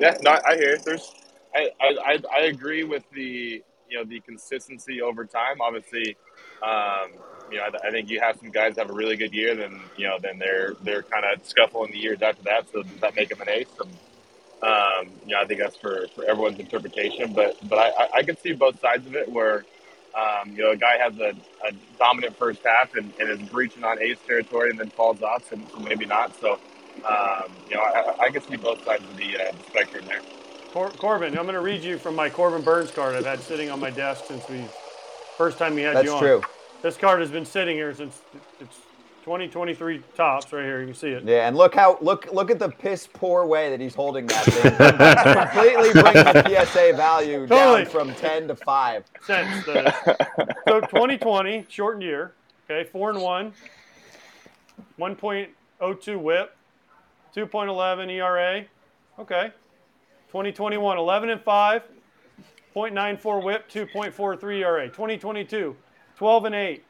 Yeah, 0.00 0.16
no, 0.22 0.38
I 0.46 0.56
hear 0.56 0.74
it. 0.74 0.84
There's, 0.84 1.12
I, 1.54 1.70
I, 1.80 2.18
I, 2.34 2.40
agree 2.42 2.84
with 2.84 3.04
the, 3.12 3.62
you 3.88 3.98
know, 3.98 4.04
the 4.04 4.20
consistency 4.20 5.02
over 5.02 5.24
time. 5.26 5.60
Obviously, 5.60 6.16
um, 6.62 7.10
you 7.50 7.58
know, 7.58 7.64
I, 7.64 7.88
I 7.88 7.90
think 7.90 8.08
you 8.08 8.20
have 8.20 8.38
some 8.38 8.50
guys 8.50 8.76
have 8.76 8.90
a 8.90 8.92
really 8.92 9.16
good 9.16 9.34
year, 9.34 9.54
then 9.54 9.80
you 9.96 10.06
know, 10.08 10.18
then 10.20 10.38
they're 10.38 10.74
they're 10.82 11.02
kind 11.02 11.24
of 11.24 11.46
scuffling 11.46 11.90
the 11.92 11.98
years 11.98 12.22
after 12.22 12.42
that. 12.44 12.68
So 12.72 12.82
does 12.82 13.00
that 13.00 13.14
make 13.16 13.28
them 13.28 13.40
an 13.42 13.48
ace? 13.48 13.66
And, 13.80 13.90
um, 14.62 15.12
you 15.26 15.34
know, 15.34 15.40
I 15.42 15.46
think 15.46 15.60
that's 15.60 15.76
for, 15.76 16.06
for 16.14 16.24
everyone's 16.24 16.58
interpretation. 16.58 17.32
But 17.32 17.56
but 17.68 17.78
I, 17.78 17.88
I, 17.88 18.08
I 18.16 18.22
can 18.22 18.36
see 18.36 18.52
both 18.52 18.80
sides 18.80 19.06
of 19.06 19.14
it 19.14 19.28
where. 19.30 19.64
Um, 20.14 20.52
you 20.52 20.62
know, 20.62 20.70
a 20.70 20.76
guy 20.76 20.96
has 20.98 21.16
a, 21.18 21.34
a 21.66 21.72
dominant 21.98 22.36
first 22.36 22.60
half 22.64 22.94
and, 22.94 23.12
and 23.18 23.30
is 23.30 23.48
breaching 23.48 23.84
on 23.84 24.00
ace 24.02 24.18
territory 24.26 24.70
and 24.70 24.78
then 24.78 24.90
falls 24.90 25.22
off, 25.22 25.48
so 25.48 25.58
maybe 25.78 26.04
not. 26.04 26.38
So, 26.40 26.58
um, 27.08 27.52
you 27.68 27.76
know, 27.76 27.82
I, 27.82 28.16
I 28.26 28.30
can 28.30 28.42
see 28.42 28.56
both 28.56 28.84
sides 28.84 29.04
of 29.04 29.16
the, 29.16 29.36
uh, 29.36 29.52
spectrum 29.68 30.04
there. 30.06 30.20
Cor- 30.72 30.90
Corbin, 30.90 31.36
I'm 31.38 31.44
going 31.44 31.54
to 31.54 31.60
read 31.60 31.82
you 31.82 31.98
from 31.98 32.16
my 32.16 32.28
Corbin 32.28 32.62
Burnes 32.62 32.90
card 32.90 33.14
I've 33.14 33.24
had 33.24 33.40
sitting 33.40 33.70
on 33.70 33.80
my 33.80 33.90
desk 33.90 34.24
since 34.26 34.48
we 34.48 34.64
first 35.36 35.58
time 35.58 35.74
we 35.74 35.82
had 35.82 35.96
That's 35.96 36.06
you 36.06 36.12
on. 36.12 36.22
That's 36.22 36.40
true. 36.42 36.50
This 36.82 36.96
card 36.96 37.20
has 37.20 37.30
been 37.30 37.44
sitting 37.44 37.76
here 37.76 37.94
since 37.94 38.20
it's 38.60 38.78
2023 39.30 40.02
Topps 40.16 40.52
right 40.52 40.64
here. 40.64 40.80
You 40.80 40.86
can 40.86 40.94
see 40.96 41.10
it. 41.10 41.22
Yeah, 41.22 41.46
and 41.46 41.56
look 41.56 41.72
how 41.72 41.98
look 42.00 42.26
look 42.32 42.50
at 42.50 42.58
the 42.58 42.68
piss 42.68 43.06
poor 43.06 43.46
way 43.46 43.70
that 43.70 43.78
he's 43.80 43.94
holding 43.94 44.26
that 44.26 44.44
thing. 44.44 44.72
Completely 45.54 45.92
brings 45.92 46.24
the 46.24 46.64
PSA 46.64 46.96
value 46.96 47.46
Totally. 47.46 47.84
down 47.84 47.92
from 47.92 48.12
ten 48.16 48.48
to 48.48 48.56
five. 48.56 49.04
Since 49.24 49.66
the, 49.66 49.94
so 50.66 50.80
2020 50.80 51.64
shortened 51.68 52.02
year. 52.02 52.32
Okay, 52.68 52.82
four 52.90 53.10
and 53.10 53.20
one, 53.20 53.52
1.02 54.98 55.48
WHIP, 56.18 56.56
2.11 57.36 58.10
ERA. 58.10 58.64
Okay, 59.16 59.52
2021 60.26 60.98
11 60.98 61.30
and 61.30 61.40
five, 61.42 61.82
0.94 62.74 63.44
WHIP, 63.44 63.70
2.43 63.70 64.58
ERA. 64.58 64.88
2022 64.88 65.76
12 66.20 66.44
and 66.44 66.54
eight, 66.54 66.84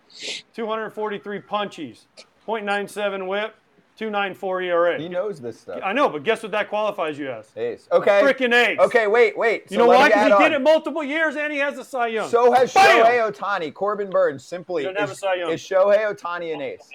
243 0.55 1.41
punchies, 1.41 2.07
0.97 2.47 3.27
WHIP, 3.27 3.55
294 3.97 4.63
ERA. 4.63 4.99
He 4.99 5.09
knows 5.09 5.41
this 5.41 5.61
stuff. 5.61 5.81
I 5.85 5.93
know, 5.93 6.09
but 6.09 6.25
guess 6.25 6.43
what 6.43 6.53
that 6.53 6.69
qualifies 6.69 7.19
you 7.19 7.31
as? 7.31 7.51
Ace. 7.57 7.87
Okay. 7.93 8.23
Freaking 8.23 8.55
ace. 8.55 8.79
Okay, 8.79 9.07
wait, 9.07 9.37
wait. 9.37 9.71
You 9.71 9.79
know 9.79 9.87
why? 9.87 10.09
Because 10.09 10.27
he 10.27 10.33
add 10.33 10.39
did 10.39 10.53
it 10.53 10.63
multiple 10.63 11.05
years 11.05 11.37
and 11.37 11.53
he 11.53 11.59
has 11.59 11.77
a 11.77 11.85
Cy 11.85 12.07
Young. 12.09 12.31
So 12.31 12.51
has 12.53 12.73
Bam! 12.73 13.05
Shohei 13.05 13.31
Ohtani. 13.31 13.75
Corbin 13.75 14.09
Burnes 14.09 14.45
simply 14.45 14.85
Doesn't 14.85 14.99
have 14.99 15.11
is, 15.11 15.19
a 15.19 15.21
Cy 15.21 15.35
Young. 15.35 15.51
is 15.53 15.61
Shohei 15.61 16.15
Ohtani 16.15 16.55
an 16.55 16.63
ace? 16.63 16.89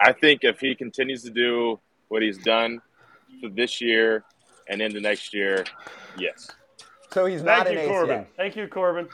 I 0.00 0.12
think 0.12 0.42
if 0.42 0.60
he 0.60 0.74
continues 0.74 1.22
to 1.22 1.30
do 1.30 1.78
what 2.08 2.22
he's 2.22 2.38
done 2.38 2.82
for 3.40 3.48
this 3.48 3.80
year 3.80 4.24
and 4.68 4.82
into 4.82 5.00
next 5.00 5.32
year, 5.32 5.64
yes. 6.18 6.50
So 7.12 7.24
he's 7.24 7.42
Thank 7.42 7.66
not 7.66 7.72
you, 7.72 7.78
an 7.78 7.84
ace 7.84 7.88
Corbin. 7.88 8.18
yet. 8.18 8.28
Thank 8.36 8.56
you, 8.56 8.66
Corbin. 8.66 9.08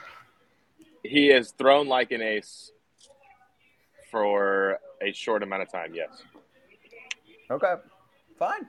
He 1.05 1.29
has 1.29 1.51
thrown 1.53 1.89
like 1.89 2.11
an 2.11 2.23
ace 2.23 2.73
for 4.13 4.79
a 5.01 5.13
short 5.13 5.43
amount 5.43 5.63
of 5.63 5.73
time, 5.73 5.93
yes. 5.95 6.23
Okay. 7.51 7.75
Fine. 8.39 8.69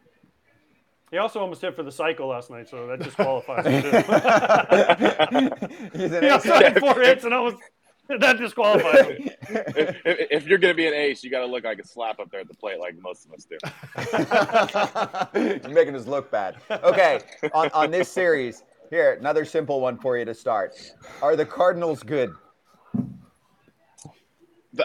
He 1.11 1.17
also 1.19 1.39
almost 1.41 1.61
hit 1.61 1.75
for 1.75 1.83
the 1.83 1.91
cycle 1.91 2.27
last 2.29 2.49
night, 2.49 2.67
so 2.67 2.87
that 2.87 2.99
disqualifies 2.99 3.65
him 3.67 3.81
too. 3.83 3.89
He's 5.95 6.11
an 6.11 6.23
he 6.23 6.27
ace. 6.27 6.31
also 6.31 6.53
had 6.55 6.79
four 6.79 6.99
hits 6.99 7.23
and 7.25 7.33
almost 7.35 7.57
that 8.19 8.37
disqualifies 8.39 9.05
him. 9.05 9.29
if, 9.49 10.01
if, 10.05 10.27
if 10.31 10.47
you're 10.47 10.57
going 10.57 10.73
to 10.73 10.77
be 10.77 10.87
an 10.87 10.93
ace, 10.93 11.23
you 11.23 11.29
got 11.29 11.41
to 11.41 11.45
look 11.45 11.65
like 11.65 11.77
a 11.79 11.85
slap 11.87 12.19
up 12.19 12.31
there 12.31 12.39
at 12.39 12.47
the 12.47 12.55
plate, 12.55 12.79
like 12.79 12.95
most 12.99 13.27
of 13.27 13.33
us 13.33 13.45
do. 13.45 13.57
You're 15.39 15.69
making 15.75 15.95
us 15.95 16.07
look 16.07 16.31
bad. 16.31 16.55
Okay, 16.71 17.19
on, 17.53 17.69
on 17.73 17.91
this 17.91 18.09
series, 18.09 18.63
here, 18.89 19.13
another 19.19 19.45
simple 19.45 19.81
one 19.81 19.97
for 19.97 20.17
you 20.17 20.25
to 20.25 20.33
start. 20.33 20.73
Are 21.21 21.35
the 21.35 21.45
Cardinals 21.45 22.01
good? 22.01 22.33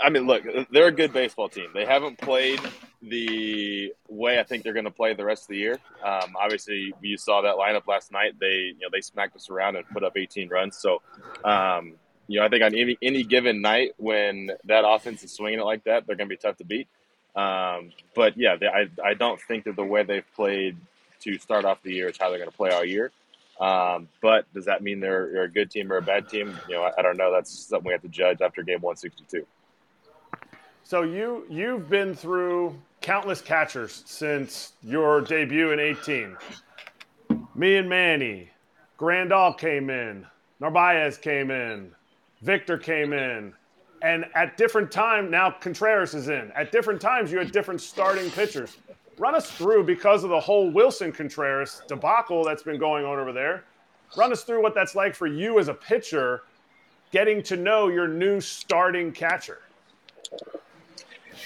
I 0.02 0.10
mean, 0.10 0.26
look, 0.26 0.44
they're 0.70 0.88
a 0.88 0.92
good 0.92 1.12
baseball 1.12 1.48
team. 1.48 1.68
They 1.72 1.84
haven't 1.84 2.18
played 2.18 2.60
the 3.00 3.92
way 4.08 4.38
I 4.38 4.42
think 4.42 4.62
they're 4.62 4.72
going 4.72 4.84
to 4.84 4.90
play 4.90 5.14
the 5.14 5.24
rest 5.24 5.44
of 5.44 5.48
the 5.48 5.56
year. 5.56 5.78
Um, 6.04 6.36
obviously, 6.38 6.92
you 7.00 7.16
saw 7.16 7.42
that 7.42 7.56
lineup 7.56 7.86
last 7.86 8.12
night. 8.12 8.34
They, 8.38 8.74
you 8.74 8.80
know, 8.82 8.88
they 8.92 9.00
smacked 9.00 9.36
us 9.36 9.48
around 9.48 9.76
and 9.76 9.88
put 9.88 10.04
up 10.04 10.16
18 10.16 10.48
runs. 10.48 10.76
So, 10.76 11.00
um, 11.44 11.94
you 12.26 12.38
know, 12.38 12.46
I 12.46 12.48
think 12.50 12.62
on 12.62 12.74
any 12.74 12.98
any 13.00 13.22
given 13.22 13.62
night 13.62 13.92
when 13.96 14.50
that 14.64 14.84
offense 14.86 15.22
is 15.22 15.32
swinging 15.32 15.60
it 15.60 15.64
like 15.64 15.84
that, 15.84 16.06
they're 16.06 16.16
going 16.16 16.28
to 16.28 16.34
be 16.34 16.36
tough 16.36 16.58
to 16.58 16.64
beat. 16.64 16.88
Um, 17.34 17.92
but 18.14 18.36
yeah, 18.36 18.56
they, 18.56 18.66
I 18.66 18.88
I 19.02 19.14
don't 19.14 19.40
think 19.40 19.64
that 19.64 19.76
the 19.76 19.84
way 19.84 20.02
they've 20.02 20.30
played 20.34 20.76
to 21.20 21.38
start 21.38 21.64
off 21.64 21.82
the 21.82 21.94
year 21.94 22.08
is 22.08 22.18
how 22.18 22.28
they're 22.28 22.38
going 22.38 22.50
to 22.50 22.56
play 22.56 22.70
all 22.70 22.84
year. 22.84 23.10
Um, 23.58 24.08
but 24.20 24.52
does 24.54 24.66
that 24.66 24.82
mean 24.82 25.00
they're, 25.00 25.30
they're 25.32 25.42
a 25.44 25.50
good 25.50 25.70
team 25.70 25.90
or 25.90 25.96
a 25.96 26.02
bad 26.02 26.28
team? 26.28 26.56
You 26.68 26.76
know, 26.76 26.82
I, 26.82 26.92
I 26.98 27.02
don't 27.02 27.16
know. 27.16 27.32
That's 27.32 27.50
something 27.50 27.88
we 27.88 27.92
have 27.92 28.02
to 28.02 28.08
judge 28.08 28.40
after 28.40 28.62
game 28.62 28.80
162. 28.80 29.46
So 30.88 31.02
you 31.02 31.44
you've 31.50 31.90
been 31.90 32.14
through 32.14 32.74
countless 33.02 33.42
catchers 33.42 34.02
since 34.06 34.72
your 34.82 35.20
debut 35.20 35.72
in 35.72 35.78
18. 35.78 36.34
Me 37.54 37.76
and 37.76 37.86
Manny, 37.86 38.48
Grandal 38.98 39.58
came 39.58 39.90
in, 39.90 40.26
Narvaez 40.60 41.18
came 41.18 41.50
in, 41.50 41.94
Victor 42.40 42.78
came 42.78 43.12
in, 43.12 43.52
and 44.00 44.24
at 44.34 44.56
different 44.56 44.90
time 44.90 45.30
now 45.30 45.50
Contreras 45.50 46.14
is 46.14 46.30
in. 46.30 46.50
At 46.52 46.72
different 46.72 47.02
times 47.02 47.30
you 47.30 47.38
had 47.38 47.52
different 47.52 47.82
starting 47.82 48.30
pitchers. 48.30 48.78
Run 49.18 49.34
us 49.34 49.50
through 49.50 49.84
because 49.84 50.24
of 50.24 50.30
the 50.30 50.40
whole 50.40 50.72
Willson 50.72 51.12
Contreras 51.12 51.82
debacle 51.86 52.44
that's 52.44 52.62
been 52.62 52.78
going 52.78 53.04
on 53.04 53.18
over 53.18 53.34
there. 53.34 53.64
Run 54.16 54.32
us 54.32 54.42
through 54.42 54.62
what 54.62 54.74
that's 54.74 54.94
like 54.94 55.14
for 55.14 55.26
you 55.26 55.58
as 55.58 55.68
a 55.68 55.74
pitcher, 55.74 56.44
getting 57.12 57.42
to 57.42 57.58
know 57.58 57.88
your 57.88 58.08
new 58.08 58.40
starting 58.40 59.12
catcher. 59.12 59.58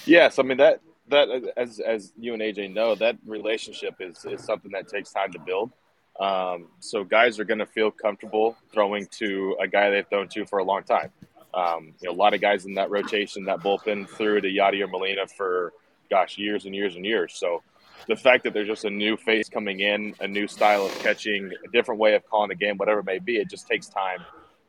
Yes, 0.06 0.38
I 0.38 0.42
mean 0.42 0.58
that 0.58 0.80
that 1.08 1.28
as 1.56 1.80
as 1.80 2.12
you 2.18 2.32
and 2.34 2.42
AJ 2.42 2.72
know, 2.72 2.94
that 2.96 3.16
relationship 3.26 3.96
is 4.00 4.24
is 4.24 4.44
something 4.44 4.72
that 4.72 4.88
takes 4.88 5.12
time 5.12 5.32
to 5.32 5.38
build. 5.38 5.72
Um, 6.20 6.68
so 6.80 7.04
guys 7.04 7.38
are 7.38 7.44
going 7.44 7.58
to 7.58 7.66
feel 7.66 7.90
comfortable 7.90 8.56
throwing 8.72 9.06
to 9.18 9.56
a 9.60 9.66
guy 9.66 9.90
they've 9.90 10.06
thrown 10.08 10.28
to 10.28 10.44
for 10.44 10.58
a 10.58 10.64
long 10.64 10.82
time. 10.82 11.10
Um, 11.54 11.94
you 12.00 12.08
know, 12.08 12.12
a 12.12 12.16
lot 12.16 12.34
of 12.34 12.40
guys 12.40 12.64
in 12.64 12.74
that 12.74 12.90
rotation, 12.90 13.44
that 13.44 13.60
bullpen 13.60 14.08
threw 14.08 14.40
to 14.40 14.48
Yadier 14.48 14.90
Molina 14.90 15.26
for 15.26 15.72
gosh 16.10 16.38
years 16.38 16.66
and 16.66 16.74
years 16.74 16.96
and 16.96 17.04
years. 17.04 17.34
So 17.36 17.62
the 18.08 18.16
fact 18.16 18.44
that 18.44 18.52
there's 18.52 18.68
just 18.68 18.84
a 18.84 18.90
new 18.90 19.16
face 19.16 19.48
coming 19.48 19.80
in, 19.80 20.14
a 20.20 20.28
new 20.28 20.46
style 20.46 20.84
of 20.84 20.98
catching, 21.00 21.50
a 21.64 21.70
different 21.72 22.00
way 22.00 22.14
of 22.14 22.26
calling 22.26 22.48
the 22.48 22.54
game, 22.54 22.76
whatever 22.76 23.00
it 23.00 23.06
may 23.06 23.18
be, 23.18 23.36
it 23.36 23.48
just 23.48 23.66
takes 23.66 23.88
time 23.88 24.20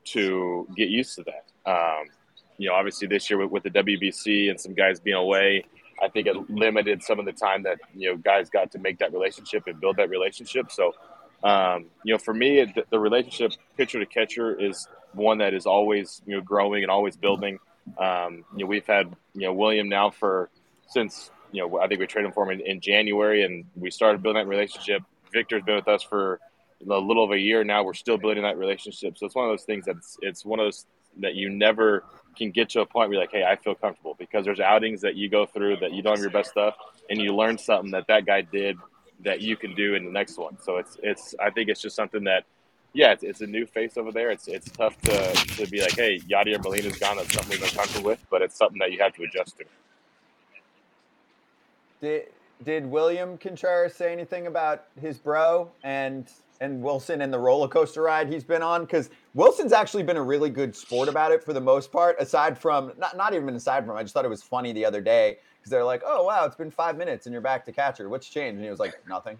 to 0.05 0.67
get 0.75 0.89
used 0.89 1.15
to 1.15 1.23
that. 1.23 1.69
Um, 1.69 2.07
you 2.63 2.69
know, 2.69 2.75
obviously 2.75 3.09
this 3.09 3.29
year 3.29 3.37
with, 3.37 3.51
with 3.51 3.63
the 3.63 3.69
WBC 3.69 4.49
and 4.49 4.57
some 4.57 4.73
guys 4.73 5.01
being 5.01 5.17
away, 5.17 5.65
I 6.01 6.07
think 6.07 6.27
it 6.27 6.49
limited 6.49 7.03
some 7.03 7.19
of 7.19 7.25
the 7.25 7.33
time 7.33 7.63
that 7.63 7.77
you 7.93 8.09
know 8.09 8.17
guys 8.17 8.49
got 8.49 8.71
to 8.71 8.79
make 8.79 8.99
that 8.99 9.11
relationship 9.11 9.63
and 9.67 9.79
build 9.81 9.97
that 9.97 10.09
relationship. 10.09 10.71
So, 10.71 10.93
um, 11.43 11.87
you 12.05 12.13
know, 12.13 12.17
for 12.17 12.33
me, 12.33 12.59
it, 12.59 12.89
the 12.89 12.99
relationship 12.99 13.51
pitcher 13.75 13.99
to 13.99 14.05
catcher 14.05 14.57
is 14.57 14.87
one 15.11 15.39
that 15.39 15.53
is 15.53 15.65
always 15.65 16.21
you 16.25 16.37
know 16.37 16.41
growing 16.41 16.83
and 16.83 16.91
always 16.91 17.17
building. 17.17 17.59
Um, 17.97 18.45
you 18.55 18.63
know, 18.63 18.65
we've 18.65 18.87
had 18.87 19.13
you 19.33 19.41
know 19.41 19.53
William 19.53 19.89
now 19.89 20.09
for 20.09 20.49
since 20.87 21.29
you 21.51 21.61
know 21.61 21.79
I 21.79 21.87
think 21.87 21.99
we 21.99 22.07
traded 22.07 22.29
him 22.29 22.33
for 22.33 22.49
him 22.49 22.61
in, 22.61 22.65
in 22.65 22.79
January, 22.79 23.43
and 23.43 23.65
we 23.75 23.91
started 23.91 24.23
building 24.23 24.41
that 24.41 24.47
relationship. 24.47 25.03
Victor's 25.33 25.63
been 25.63 25.75
with 25.75 25.89
us 25.89 26.01
for 26.01 26.39
a 26.81 26.85
little 26.85 27.23
over 27.23 27.33
a 27.33 27.39
year 27.39 27.65
now. 27.65 27.83
We're 27.83 27.93
still 27.93 28.17
building 28.17 28.43
that 28.43 28.57
relationship. 28.57 29.17
So 29.17 29.25
it's 29.25 29.35
one 29.35 29.49
of 29.49 29.51
those 29.51 29.65
things 29.65 29.83
that's 29.85 30.17
it's 30.21 30.45
one 30.45 30.61
of 30.61 30.65
those 30.65 30.85
that 31.19 31.35
you 31.35 31.49
never 31.49 32.05
can 32.35 32.51
get 32.51 32.69
to 32.71 32.81
a 32.81 32.85
point 32.85 33.09
where 33.09 33.15
you're 33.15 33.23
like, 33.23 33.31
hey, 33.31 33.43
I 33.43 33.55
feel 33.55 33.75
comfortable 33.75 34.15
because 34.17 34.45
there's 34.45 34.59
outings 34.59 35.01
that 35.01 35.15
you 35.15 35.29
go 35.29 35.45
through 35.45 35.77
that 35.77 35.91
you 35.93 36.01
don't 36.01 36.15
have 36.15 36.21
your 36.21 36.31
best 36.31 36.51
stuff, 36.51 36.75
and 37.09 37.19
you 37.19 37.35
learn 37.35 37.57
something 37.57 37.91
that 37.91 38.07
that 38.07 38.25
guy 38.25 38.41
did 38.41 38.77
that 39.21 39.41
you 39.41 39.55
can 39.55 39.73
do 39.75 39.95
in 39.95 40.05
the 40.05 40.11
next 40.11 40.37
one. 40.37 40.57
So 40.61 40.77
it's 40.77 40.97
it's 41.01 41.35
I 41.39 41.49
think 41.49 41.69
it's 41.69 41.81
just 41.81 41.95
something 41.95 42.23
that. 42.25 42.45
Yeah, 42.95 43.11
it's, 43.11 43.23
it's 43.23 43.41
a 43.41 43.47
new 43.47 43.65
face 43.65 43.97
over 43.97 44.11
there. 44.11 44.29
It's 44.29 44.47
it's 44.47 44.69
tough 44.69 45.01
to, 45.01 45.33
to 45.57 45.65
be 45.65 45.81
like, 45.81 45.95
hey, 45.95 46.19
Yadier 46.29 46.63
Molina's 46.63 46.99
gone. 46.99 47.17
That's 47.17 47.33
something 47.33 47.49
we've 47.49 47.59
been 47.59 47.69
comfortable 47.71 48.07
with, 48.07 48.23
but 48.29 48.43
it's 48.43 48.55
something 48.55 48.77
that 48.77 48.91
you 48.91 48.99
have 48.99 49.15
to 49.15 49.23
adjust 49.23 49.57
to. 49.57 49.63
Did 52.01 52.27
did 52.63 52.85
William 52.85 53.37
Contreras 53.39 53.95
say 53.95 54.11
anything 54.11 54.45
about 54.45 54.85
his 55.01 55.17
bro 55.17 55.71
and 55.83 56.29
and 56.61 56.83
Willson 56.83 57.21
and 57.21 57.33
the 57.33 57.39
roller 57.39 57.67
coaster 57.67 58.01
ride 58.01 58.29
he's 58.29 58.43
been 58.43 58.61
on? 58.61 58.81
Because 58.81 59.09
Willson's 59.35 59.73
actually 59.73 60.03
been 60.03 60.17
a 60.17 60.23
really 60.23 60.49
good 60.49 60.75
sport 60.75 61.09
about 61.09 61.31
it 61.31 61.43
for 61.43 61.53
the 61.53 61.61
most 61.61 61.91
part. 61.91 62.15
Aside 62.19 62.57
from 62.57 62.93
not 62.97 63.17
not 63.17 63.33
even 63.33 63.55
aside 63.55 63.85
from, 63.85 63.97
I 63.97 64.03
just 64.03 64.13
thought 64.13 64.25
it 64.25 64.29
was 64.29 64.43
funny 64.43 64.73
the 64.73 64.85
other 64.85 65.01
day 65.01 65.37
because 65.59 65.71
they're 65.71 65.83
like, 65.83 66.01
"Oh 66.05 66.23
wow, 66.23 66.45
it's 66.45 66.55
been 66.55 66.71
five 66.71 66.97
minutes 66.97 67.25
and 67.25 67.33
you're 67.33 67.41
back 67.41 67.65
to 67.65 67.71
catcher. 67.71 68.09
What's 68.09 68.27
changed?" 68.27 68.55
And 68.55 68.63
he 68.63 68.69
was 68.69 68.79
like, 68.79 68.95
"Nothing." 69.07 69.37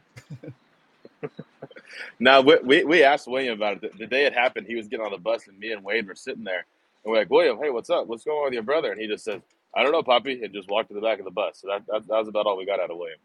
now 2.20 2.42
we, 2.42 2.58
we, 2.64 2.84
we 2.84 3.04
asked 3.04 3.28
William 3.28 3.54
about 3.54 3.84
it. 3.84 3.94
The, 3.94 4.00
the 4.00 4.08
day 4.08 4.26
it 4.26 4.34
happened, 4.34 4.68
he 4.68 4.76
was 4.76 4.88
getting 4.88 5.06
on 5.06 5.12
the 5.12 5.18
bus, 5.18 5.48
and 5.48 5.58
me 5.60 5.72
and 5.72 5.84
Wade 5.84 6.08
were 6.08 6.16
sitting 6.16 6.44
there. 6.44 6.66
And 7.04 7.12
we're 7.12 7.18
like, 7.18 7.30
William, 7.30 7.58
hey, 7.62 7.70
what's 7.70 7.90
up? 7.90 8.08
What's 8.08 8.24
going 8.24 8.38
on 8.38 8.46
with 8.46 8.54
your 8.54 8.64
brother? 8.64 8.92
And 8.92 9.00
he 9.00 9.08
just 9.08 9.24
said, 9.24 9.42
I 9.76 9.84
don't 9.84 9.92
know, 9.92 10.04
Poppy, 10.04 10.44
and 10.44 10.54
just 10.54 10.70
walked 10.70 10.90
to 10.90 10.96
the 10.96 11.02
back 11.02 11.20
of 11.20 11.26
the 11.26 11.32
bus. 11.32 11.60
So 11.62 11.68
that, 11.68 11.86
that, 11.88 12.08
that 12.08 12.18
was 12.18 12.28
about 12.28 12.46
all 12.46 12.58
we 12.58 12.66
got 12.66 12.80
out 12.80 12.92
of 12.92 12.98
William. 12.98 13.20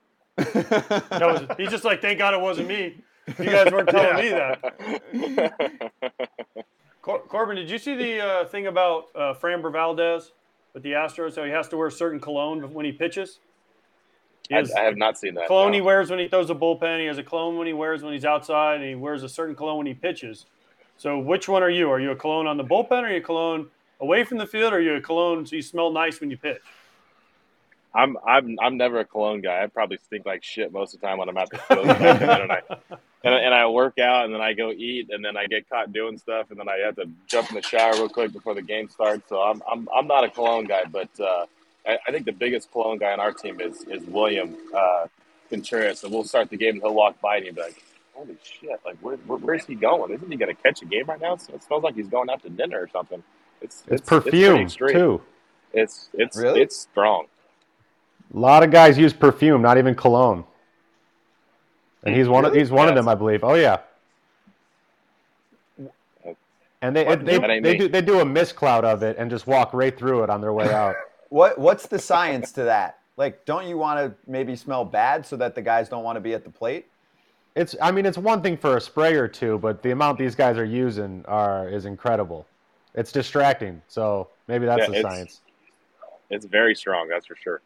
That 1.18 1.26
was, 1.26 1.57
he's 1.57 1.71
just 1.71 1.85
like, 1.85 2.00
thank 2.00 2.18
God 2.18 2.35
it 2.35 2.40
wasn't 2.40 2.68
me. 2.68 2.97
You 3.39 3.51
guys 3.51 3.71
weren't 3.71 3.89
telling 3.89 4.17
me 4.17 4.31
that. 4.31 5.93
Cor- 7.03 7.21
Corbin, 7.21 7.57
did 7.57 7.71
you 7.71 7.79
see 7.79 7.95
the 7.95 8.21
uh, 8.21 8.45
thing 8.47 8.67
about 8.67 9.09
uh, 9.15 9.35
Framber 9.35 9.71
Valdez 9.71 10.33
with 10.73 10.83
the 10.83 10.93
Astros? 10.93 11.37
How 11.37 11.45
he 11.45 11.51
has 11.51 11.69
to 11.69 11.77
wear 11.77 11.89
a 11.89 11.93
certain 11.93 12.21
cologne 12.21 12.73
when 12.73 12.87
he 12.87 12.93
pitches. 12.93 13.41
He 14.49 14.55
I, 14.55 14.65
I 14.77 14.83
have 14.83 14.97
not 14.97 15.19
seen 15.19 15.35
that. 15.35 15.47
cologne 15.47 15.73
no. 15.73 15.75
he 15.75 15.81
wears 15.81 16.11
when 16.11 16.19
he 16.19 16.29
throws 16.29 16.49
a 16.49 16.55
bullpen. 16.55 17.01
He 17.01 17.07
has 17.07 17.19
a 17.19 17.23
cologne 17.23 17.59
when 17.59 17.67
he 17.67 17.73
wears 17.73 18.03
when 18.03 18.15
he's 18.15 18.25
outside, 18.25 18.77
and 18.77 18.85
he 18.89 18.95
wears 18.95 19.23
a 19.23 19.29
certain 19.29 19.55
cologne 19.55 19.79
when 19.79 19.87
he 19.87 19.95
pitches. 19.95 20.47
So, 20.97 21.19
which 21.19 21.49
one 21.49 21.63
are 21.63 21.71
you? 21.71 21.91
Are 21.91 22.01
you 22.01 22.11
a 22.13 22.17
cologne 22.17 22.47
on 22.47 22.57
the 22.57 22.65
bullpen, 22.65 23.03
or 23.03 23.07
are 23.07 23.11
you 23.11 23.19
a 23.19 23.21
cologne 23.21 23.69
away 24.01 24.25
from 24.25 24.39
the 24.39 24.47
field, 24.47 24.73
or 24.73 24.77
are 24.77 24.81
you 24.81 24.95
a 24.95 25.01
cologne 25.01 25.45
so 25.45 25.55
you 25.55 25.63
smell 25.63 25.93
nice 25.93 26.21
when 26.21 26.31
you 26.31 26.39
pitch? 26.39 26.63
I'm 27.95 28.17
I'm 28.27 28.57
I'm 28.61 28.77
never 28.77 29.01
a 29.01 29.05
cologne 29.05 29.41
guy. 29.41 29.63
I 29.63 29.67
probably 29.67 29.99
stink 29.99 30.27
like 30.27 30.43
shit 30.45 30.73
most 30.73 30.95
of 30.95 31.01
the 31.01 31.07
time 31.07 31.19
when 31.19 31.29
I'm 31.29 31.37
at 31.37 31.51
the 31.51 31.59
field. 31.59 33.01
and, 33.25 33.35
I, 33.35 33.39
and, 33.39 33.55
I, 33.55 33.67
work 33.67 33.99
out, 33.99 34.25
and 34.25 34.35
then 34.35 34.41
I 34.41 34.53
go 34.53 34.71
eat, 34.71 35.11
and 35.11 35.25
then 35.25 35.37
I 35.37 35.47
get 35.47 35.69
caught 35.69 35.93
doing 35.93 36.19
stuff, 36.19 36.51
and 36.51 36.59
then 36.59 36.69
I 36.69 36.79
have 36.85 36.97
to 36.97 37.07
jump 37.27 37.51
in 37.51 37.57
the 37.57 37.63
shower 37.63 37.93
real 37.95 38.09
quick 38.09 38.33
before 38.33 38.55
the 38.55 38.63
game 38.63 38.89
starts. 38.89 39.29
So 39.29 39.41
I'm 39.41 39.63
I'm 39.71 39.89
I'm 39.95 40.07
not 40.07 40.25
a 40.25 40.31
cologne 40.31 40.67
guy, 40.67 40.85
but 40.85 41.09
uh, 41.21 41.47
I, 41.87 41.99
I 42.07 42.13
think 42.13 42.27
the 42.27 42.33
biggest 42.33 42.71
cologne 42.71 42.99
guy 42.99 43.13
on 43.13 43.21
our 43.21 43.33
team 43.33 43.61
is 43.61 43.83
is 43.83 44.07
William 44.07 44.57
uh, 44.75 45.07
Contreras. 45.51 46.05
And 46.05 46.13
we'll 46.13 46.25
start 46.25 46.51
the 46.51 46.57
game, 46.57 46.75
and 46.75 46.83
he'll 46.83 46.95
walk 46.95 47.21
by, 47.21 47.37
and 47.37 47.45
he'll 47.47 47.55
be 47.55 47.61
like, 47.63 47.83
"Holy 48.15 48.37
shit! 48.43 48.81
Like 48.85 48.99
where, 49.01 49.17
where 49.17 49.39
where's 49.39 49.65
he 49.65 49.75
going? 49.75 50.13
Isn't 50.13 50.31
he 50.31 50.37
going 50.37 50.55
to 50.55 50.63
catch 50.63 50.83
a 50.83 50.87
game 50.87 51.07
right 51.07 51.21
now? 51.21 51.37
So 51.37 51.55
It 51.55 51.63
smells 51.65 51.83
like 51.83 51.95
he's 51.97 52.09
going 52.09 52.31
out 52.31 52.43
to 52.43 52.51
dinner 52.51 52.81
or 52.81 52.89
something." 52.89 53.23
It's 53.61 53.83
It's, 53.89 54.03
pretty 54.03 54.31
perfume 54.31 54.61
extreme. 54.61 54.93
too. 54.93 55.23
It's 55.73 56.09
it's 56.15 56.37
Really? 56.37 56.63
it's 56.63 56.79
strong. 56.79 57.27
A 58.35 58.39
lot 58.39 58.63
of 58.63 58.71
guys 58.71 58.99
use 58.99 59.13
perfume, 59.13 59.63
not 59.63 59.79
even 59.79 59.95
cologne. 59.95 60.45
And 62.05 62.14
he's 62.14 62.28
one 62.28 62.45
of 62.45 62.55
he's 62.55 62.71
one 62.71 62.88
of 62.88 62.95
them, 62.95 63.09
I 63.09 63.14
believe. 63.14 63.43
Oh 63.45 63.55
yeah. 63.55 63.78
And 66.81 66.95
they 66.95 67.05
What- 67.05 67.25
they, 67.25 67.35
ain't 67.37 67.64
they 67.64 67.76
do 67.76 67.88
they 67.88 68.00
do 68.02 68.21
a 68.21 68.25
mist 68.25 68.55
cloud 68.57 68.85
of 68.85 69.02
it 69.02 69.17
and 69.19 69.31
just 69.31 69.47
walk 69.47 69.71
right 69.75 69.97
through 69.97 70.23
it 70.23 70.31
on 70.31 70.40
their 70.40 70.52
way 70.52 70.73
out. 70.73 70.95
What 71.31 71.59
what's 71.59 71.87
the 71.87 71.99
science 71.99 72.52
to 72.52 72.62
that? 72.62 73.00
Like, 73.19 73.45
don't 73.45 73.67
you 73.69 73.76
want 73.76 73.99
to 73.99 74.17
maybe 74.31 74.57
smell 74.57 74.83
bad 74.83 75.26
so 75.26 75.37
that 75.37 75.55
the 75.55 75.61
guys 75.61 75.90
don't 75.90 76.02
want 76.02 76.17
to 76.17 76.21
be 76.23 76.33
at 76.33 76.43
the 76.43 76.49
plate? 76.49 76.87
It's 77.55 77.76
I 77.83 77.90
mean 77.90 78.07
it's 78.07 78.17
one 78.17 78.40
thing 78.40 78.57
for 78.57 78.78
a 78.78 78.81
spray 78.81 79.12
or 79.14 79.28
two, 79.28 79.59
but 79.59 79.83
the 79.83 79.90
amount 79.90 80.17
these 80.17 80.35
guys 80.35 80.57
are 80.57 80.64
using 80.64 81.23
are 81.28 81.69
is 81.69 81.85
incredible. 81.85 82.47
It's 82.95 83.12
distracting. 83.12 83.83
So 83.88 84.28
maybe 84.47 84.64
that's 84.64 84.78
Yeah, 84.81 84.87
the 84.87 84.99
it's- 85.00 85.12
science. 85.12 85.40
It's 86.31 86.47
very 86.47 86.75
strong, 86.75 87.09
that's 87.09 87.26
for 87.26 87.37
sure. 87.37 87.61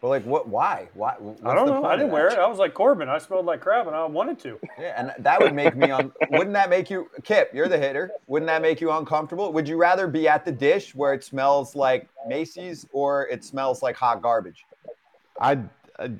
But 0.00 0.08
like, 0.08 0.24
what? 0.24 0.48
Why? 0.48 0.88
Why? 0.94 1.14
what's 1.18 1.42
I 1.44 1.54
don't 1.54 1.66
know. 1.66 1.84
I 1.84 1.94
didn't 1.94 2.10
wear 2.10 2.28
it. 2.28 2.38
I 2.38 2.46
was 2.46 2.58
like 2.58 2.72
Corbin. 2.72 3.10
I 3.10 3.18
smelled 3.18 3.44
like 3.44 3.60
crap, 3.60 3.86
and 3.86 3.94
I 3.94 4.04
wanted 4.06 4.38
to. 4.40 4.58
Yeah, 4.78 4.94
and 4.96 5.12
that 5.22 5.40
would 5.40 5.54
make 5.54 5.76
me 5.76 5.90
on. 5.90 6.10
wouldn't 6.30 6.54
that 6.54 6.70
make 6.70 6.88
you, 6.88 7.10
Kip? 7.22 7.50
You're 7.52 7.68
the 7.68 7.76
hitter. 7.76 8.10
Wouldn't 8.26 8.46
that 8.48 8.62
make 8.62 8.80
you 8.80 8.90
uncomfortable? 8.92 9.52
Would 9.52 9.68
you 9.68 9.76
rather 9.76 10.06
be 10.06 10.26
at 10.26 10.46
the 10.46 10.52
dish 10.52 10.94
where 10.94 11.12
it 11.12 11.22
smells 11.22 11.76
like 11.76 12.08
Macy's 12.26 12.86
or 12.92 13.26
it 13.28 13.44
smells 13.44 13.82
like 13.82 13.94
hot 13.94 14.22
garbage? 14.22 14.64
I'd 15.38 15.68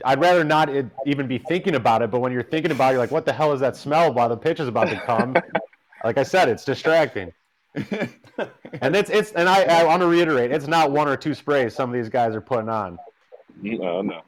I'd 0.04 0.20
rather 0.20 0.44
not 0.44 0.68
it, 0.68 0.86
even 1.06 1.26
be 1.26 1.38
thinking 1.38 1.74
about 1.74 2.02
it. 2.02 2.10
But 2.10 2.20
when 2.20 2.32
you're 2.32 2.42
thinking 2.42 2.72
about 2.72 2.90
it, 2.90 2.92
you're 2.92 3.00
like, 3.00 3.10
what 3.10 3.24
the 3.24 3.32
hell 3.32 3.52
is 3.52 3.60
that 3.60 3.76
smell 3.76 4.12
while 4.12 4.28
the 4.28 4.36
pitch 4.36 4.60
is 4.60 4.68
about 4.68 4.88
to 4.88 5.00
come? 5.00 5.34
like 6.04 6.18
I 6.18 6.22
said, 6.22 6.50
it's 6.50 6.64
distracting. 6.64 7.32
and 7.74 8.96
it's 8.96 9.08
it's 9.10 9.32
and 9.32 9.48
I, 9.48 9.62
I 9.62 9.84
want 9.84 10.02
to 10.02 10.06
reiterate, 10.06 10.50
it's 10.50 10.66
not 10.66 10.90
one 10.90 11.08
or 11.08 11.16
two 11.16 11.34
sprays 11.34 11.74
some 11.74 11.88
of 11.88 11.94
these 11.94 12.08
guys 12.10 12.34
are 12.34 12.40
putting 12.40 12.68
on. 12.68 12.98
No, 13.62 14.02
no. 14.02 14.22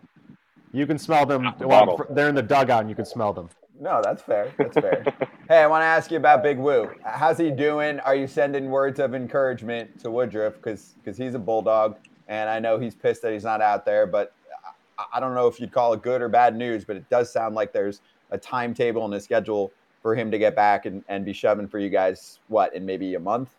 You 0.73 0.87
can 0.87 0.99
smell 0.99 1.27
them. 1.27 1.53
the 1.59 1.67
Well, 1.69 1.87
bottle. 1.87 2.07
they're 2.15 2.29
in 2.29 2.35
the 2.35 2.43
dugout, 2.43 2.81
and 2.81 2.89
you 2.89 2.97
can 2.97 3.05
smell 3.05 3.33
them. 3.33 3.49
No, 3.81 4.01
that's 4.03 4.23
fair. 4.23 4.53
That's 4.59 4.75
fair. 4.75 5.05
hey, 5.49 5.59
I 5.63 5.67
want 5.67 5.83
to 5.83 5.87
ask 5.87 6.11
you 6.11 6.17
about 6.17 6.43
Big 6.43 6.57
Woo. 6.59 6.91
How's 7.05 7.39
he 7.39 7.51
doing? 7.51 7.99
Are 8.01 8.15
you 8.15 8.27
sending 8.27 8.71
words 8.71 9.01
of 9.01 9.15
encouragement 9.15 9.99
to 10.01 10.11
Woodruff 10.11 10.55
because 10.55 10.95
he's 11.05 11.35
a 11.35 11.39
bulldog, 11.39 11.97
and 12.29 12.49
I 12.49 12.59
know 12.59 12.79
he's 12.79 12.95
pissed 12.95 13.23
that 13.23 13.33
he's 13.33 13.45
not 13.45 13.61
out 13.61 13.85
there. 13.85 14.07
But 14.07 14.33
I, 14.99 15.05
I 15.15 15.21
don't 15.21 15.35
know 15.35 15.47
if 15.49 15.59
you'd 15.61 15.73
call 15.73 15.93
it 15.95 16.03
good 16.03 16.23
or 16.23 16.29
bad 16.29 16.57
news, 16.57 16.85
but 16.85 16.97
it 16.97 17.09
does 17.11 17.31
sound 17.33 17.55
like 17.55 17.73
there's 17.73 18.01
a 18.31 18.39
timetable 18.39 19.05
and 19.05 19.13
a 19.15 19.21
schedule 19.21 19.73
for 20.01 20.15
him 20.15 20.31
to 20.31 20.39
get 20.39 20.55
back 20.57 20.87
and, 20.87 21.05
and 21.09 21.25
be 21.25 21.33
shoving 21.33 21.69
for 21.69 21.79
you 21.79 21.89
guys. 21.91 22.39
What 22.49 22.75
in 22.75 22.87
maybe 22.87 23.15
a 23.15 23.21
month? 23.21 23.51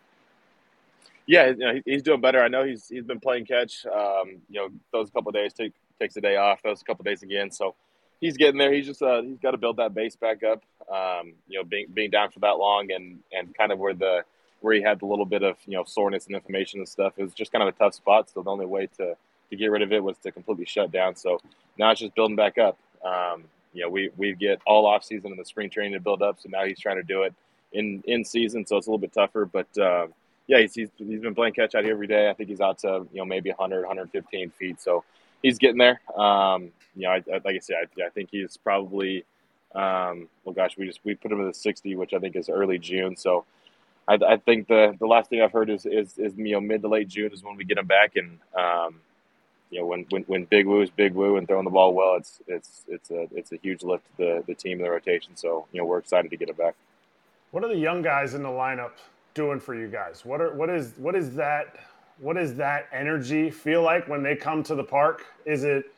Yeah, 1.26 1.46
you 1.48 1.56
know, 1.56 1.80
he's 1.84 2.02
doing 2.02 2.20
better. 2.20 2.42
I 2.42 2.48
know 2.48 2.64
he's 2.64 2.88
he's 2.88 3.04
been 3.04 3.20
playing 3.20 3.46
catch. 3.46 3.86
Um, 3.86 4.42
you 4.50 4.60
know, 4.60 4.68
those 4.92 5.10
couple 5.10 5.30
of 5.30 5.34
days 5.34 5.52
take 5.52 5.72
takes 5.98 6.16
a 6.16 6.20
day 6.20 6.36
off. 6.36 6.62
Those 6.62 6.82
couple 6.82 7.02
of 7.02 7.06
days 7.06 7.22
again. 7.22 7.50
So 7.50 7.74
he's 8.20 8.36
getting 8.36 8.58
there. 8.58 8.72
He's 8.72 8.86
just 8.86 9.02
uh, 9.02 9.22
he's 9.22 9.38
got 9.38 9.52
to 9.52 9.58
build 9.58 9.78
that 9.78 9.94
base 9.94 10.16
back 10.16 10.42
up. 10.42 10.62
Um, 10.92 11.32
you 11.48 11.58
know, 11.58 11.64
being 11.64 11.86
being 11.92 12.10
down 12.10 12.30
for 12.30 12.40
that 12.40 12.58
long 12.58 12.90
and 12.92 13.20
and 13.32 13.56
kind 13.56 13.72
of 13.72 13.78
where 13.78 13.94
the 13.94 14.24
where 14.60 14.74
he 14.74 14.82
had 14.82 15.00
the 15.00 15.06
little 15.06 15.24
bit 15.24 15.42
of 15.42 15.56
you 15.66 15.76
know 15.76 15.84
soreness 15.84 16.26
and 16.26 16.34
inflammation 16.34 16.80
and 16.80 16.88
stuff. 16.88 17.14
It 17.16 17.24
was 17.24 17.32
just 17.32 17.52
kind 17.52 17.62
of 17.62 17.68
a 17.68 17.78
tough 17.78 17.94
spot. 17.94 18.28
So 18.30 18.42
the 18.42 18.50
only 18.50 18.66
way 18.66 18.88
to 18.98 19.16
to 19.50 19.56
get 19.56 19.70
rid 19.70 19.82
of 19.82 19.92
it 19.92 20.02
was 20.02 20.18
to 20.18 20.32
completely 20.32 20.66
shut 20.66 20.92
down. 20.92 21.16
So 21.16 21.40
now 21.78 21.90
it's 21.90 22.00
just 22.00 22.14
building 22.14 22.36
back 22.36 22.58
up. 22.58 22.78
Um, 23.04 23.44
you 23.72 23.82
know, 23.82 23.88
we 23.88 24.10
we 24.18 24.34
get 24.34 24.60
all 24.66 24.86
off 24.86 25.04
season 25.04 25.30
and 25.30 25.40
the 25.40 25.44
spring 25.44 25.70
training 25.70 25.94
to 25.94 26.00
build 26.00 26.20
up. 26.20 26.38
So 26.38 26.50
now 26.50 26.64
he's 26.64 26.80
trying 26.80 26.96
to 26.96 27.02
do 27.02 27.22
it 27.22 27.32
in 27.72 28.02
in 28.06 28.24
season. 28.26 28.66
So 28.66 28.76
it's 28.76 28.86
a 28.86 28.90
little 28.90 28.98
bit 28.98 29.14
tougher, 29.14 29.46
but. 29.46 29.78
Uh, 29.78 30.08
yeah, 30.46 30.60
he's, 30.60 30.74
he's 30.74 30.88
he's 30.98 31.20
been 31.20 31.34
playing 31.34 31.54
catch 31.54 31.74
out 31.74 31.84
here 31.84 31.92
every 31.92 32.06
day. 32.06 32.28
I 32.28 32.34
think 32.34 32.48
he's 32.48 32.60
out 32.60 32.78
to 32.80 33.06
you 33.12 33.18
know 33.18 33.24
maybe 33.24 33.50
100, 33.50 33.80
115 33.80 34.50
feet. 34.50 34.80
So 34.80 35.04
he's 35.42 35.58
getting 35.58 35.78
there. 35.78 36.00
Um, 36.16 36.70
you 36.94 37.02
know, 37.02 37.10
I, 37.10 37.22
I, 37.32 37.40
like 37.44 37.56
I 37.56 37.58
said, 37.60 37.76
I, 37.98 38.06
I 38.06 38.10
think 38.10 38.30
he's 38.30 38.56
probably. 38.56 39.24
Um, 39.74 40.28
well, 40.44 40.54
gosh, 40.54 40.76
we 40.78 40.86
just 40.86 41.00
we 41.02 41.16
put 41.16 41.32
him 41.32 41.40
in 41.40 41.48
the 41.48 41.54
60, 41.54 41.96
which 41.96 42.14
I 42.14 42.20
think 42.20 42.36
is 42.36 42.48
early 42.48 42.78
June. 42.78 43.16
So 43.16 43.44
I, 44.06 44.14
I 44.14 44.36
think 44.36 44.68
the 44.68 44.94
the 44.98 45.06
last 45.06 45.30
thing 45.30 45.40
I've 45.40 45.52
heard 45.52 45.70
is, 45.70 45.86
is 45.86 46.18
is 46.18 46.34
you 46.36 46.52
know 46.52 46.60
mid 46.60 46.82
to 46.82 46.88
late 46.88 47.08
June 47.08 47.32
is 47.32 47.42
when 47.42 47.56
we 47.56 47.64
get 47.64 47.78
him 47.78 47.86
back, 47.86 48.16
and 48.16 48.38
um, 48.56 49.00
you 49.70 49.80
know 49.80 49.86
when, 49.86 50.06
when 50.10 50.22
when 50.24 50.44
Big 50.44 50.66
Woo 50.66 50.82
is 50.82 50.90
Big 50.90 51.14
Woo 51.14 51.36
and 51.36 51.48
throwing 51.48 51.64
the 51.64 51.70
ball 51.70 51.94
well, 51.94 52.14
it's 52.16 52.40
it's 52.46 52.84
it's 52.88 53.10
a 53.10 53.26
it's 53.32 53.52
a 53.52 53.56
huge 53.56 53.82
lift 53.82 54.04
to 54.04 54.16
the 54.18 54.44
the 54.46 54.54
team 54.54 54.78
in 54.78 54.84
the 54.84 54.90
rotation. 54.90 55.36
So 55.36 55.66
you 55.72 55.80
know 55.80 55.86
we're 55.86 55.98
excited 55.98 56.30
to 56.30 56.36
get 56.36 56.50
him 56.50 56.56
back. 56.56 56.74
What 57.50 57.64
are 57.64 57.68
the 57.68 57.78
young 57.78 58.02
guys 58.02 58.34
in 58.34 58.42
the 58.42 58.48
lineup 58.48 58.92
doing 59.34 59.60
for 59.60 59.74
you 59.74 59.88
guys? 59.88 60.24
What 60.24 60.40
are 60.40 60.54
what 60.54 60.70
is 60.70 60.94
what 60.96 61.14
is 61.14 61.34
that 61.34 61.76
what 62.18 62.36
does 62.36 62.54
that 62.54 62.88
energy 62.92 63.50
feel 63.50 63.82
like 63.82 64.08
when 64.08 64.22
they 64.22 64.36
come 64.36 64.62
to 64.64 64.74
the 64.74 64.84
park? 64.84 65.26
Is 65.44 65.64
it 65.64 65.90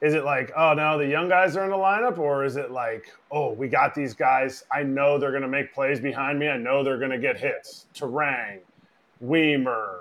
is 0.00 0.12
it 0.12 0.24
like, 0.24 0.52
oh 0.54 0.74
no, 0.74 0.98
the 0.98 1.06
young 1.06 1.28
guys 1.28 1.56
are 1.56 1.64
in 1.64 1.70
the 1.70 1.76
lineup, 1.76 2.18
or 2.18 2.44
is 2.44 2.56
it 2.56 2.70
like, 2.70 3.10
oh, 3.30 3.52
we 3.52 3.68
got 3.68 3.94
these 3.94 4.12
guys. 4.12 4.64
I 4.70 4.82
know 4.82 5.18
they're 5.18 5.32
gonna 5.32 5.48
make 5.48 5.72
plays 5.74 5.98
behind 5.98 6.38
me. 6.38 6.48
I 6.48 6.58
know 6.58 6.84
they're 6.84 6.98
gonna 6.98 7.18
get 7.18 7.40
hits. 7.40 7.86
Turang, 7.94 8.58
Wiemer, 9.24 10.00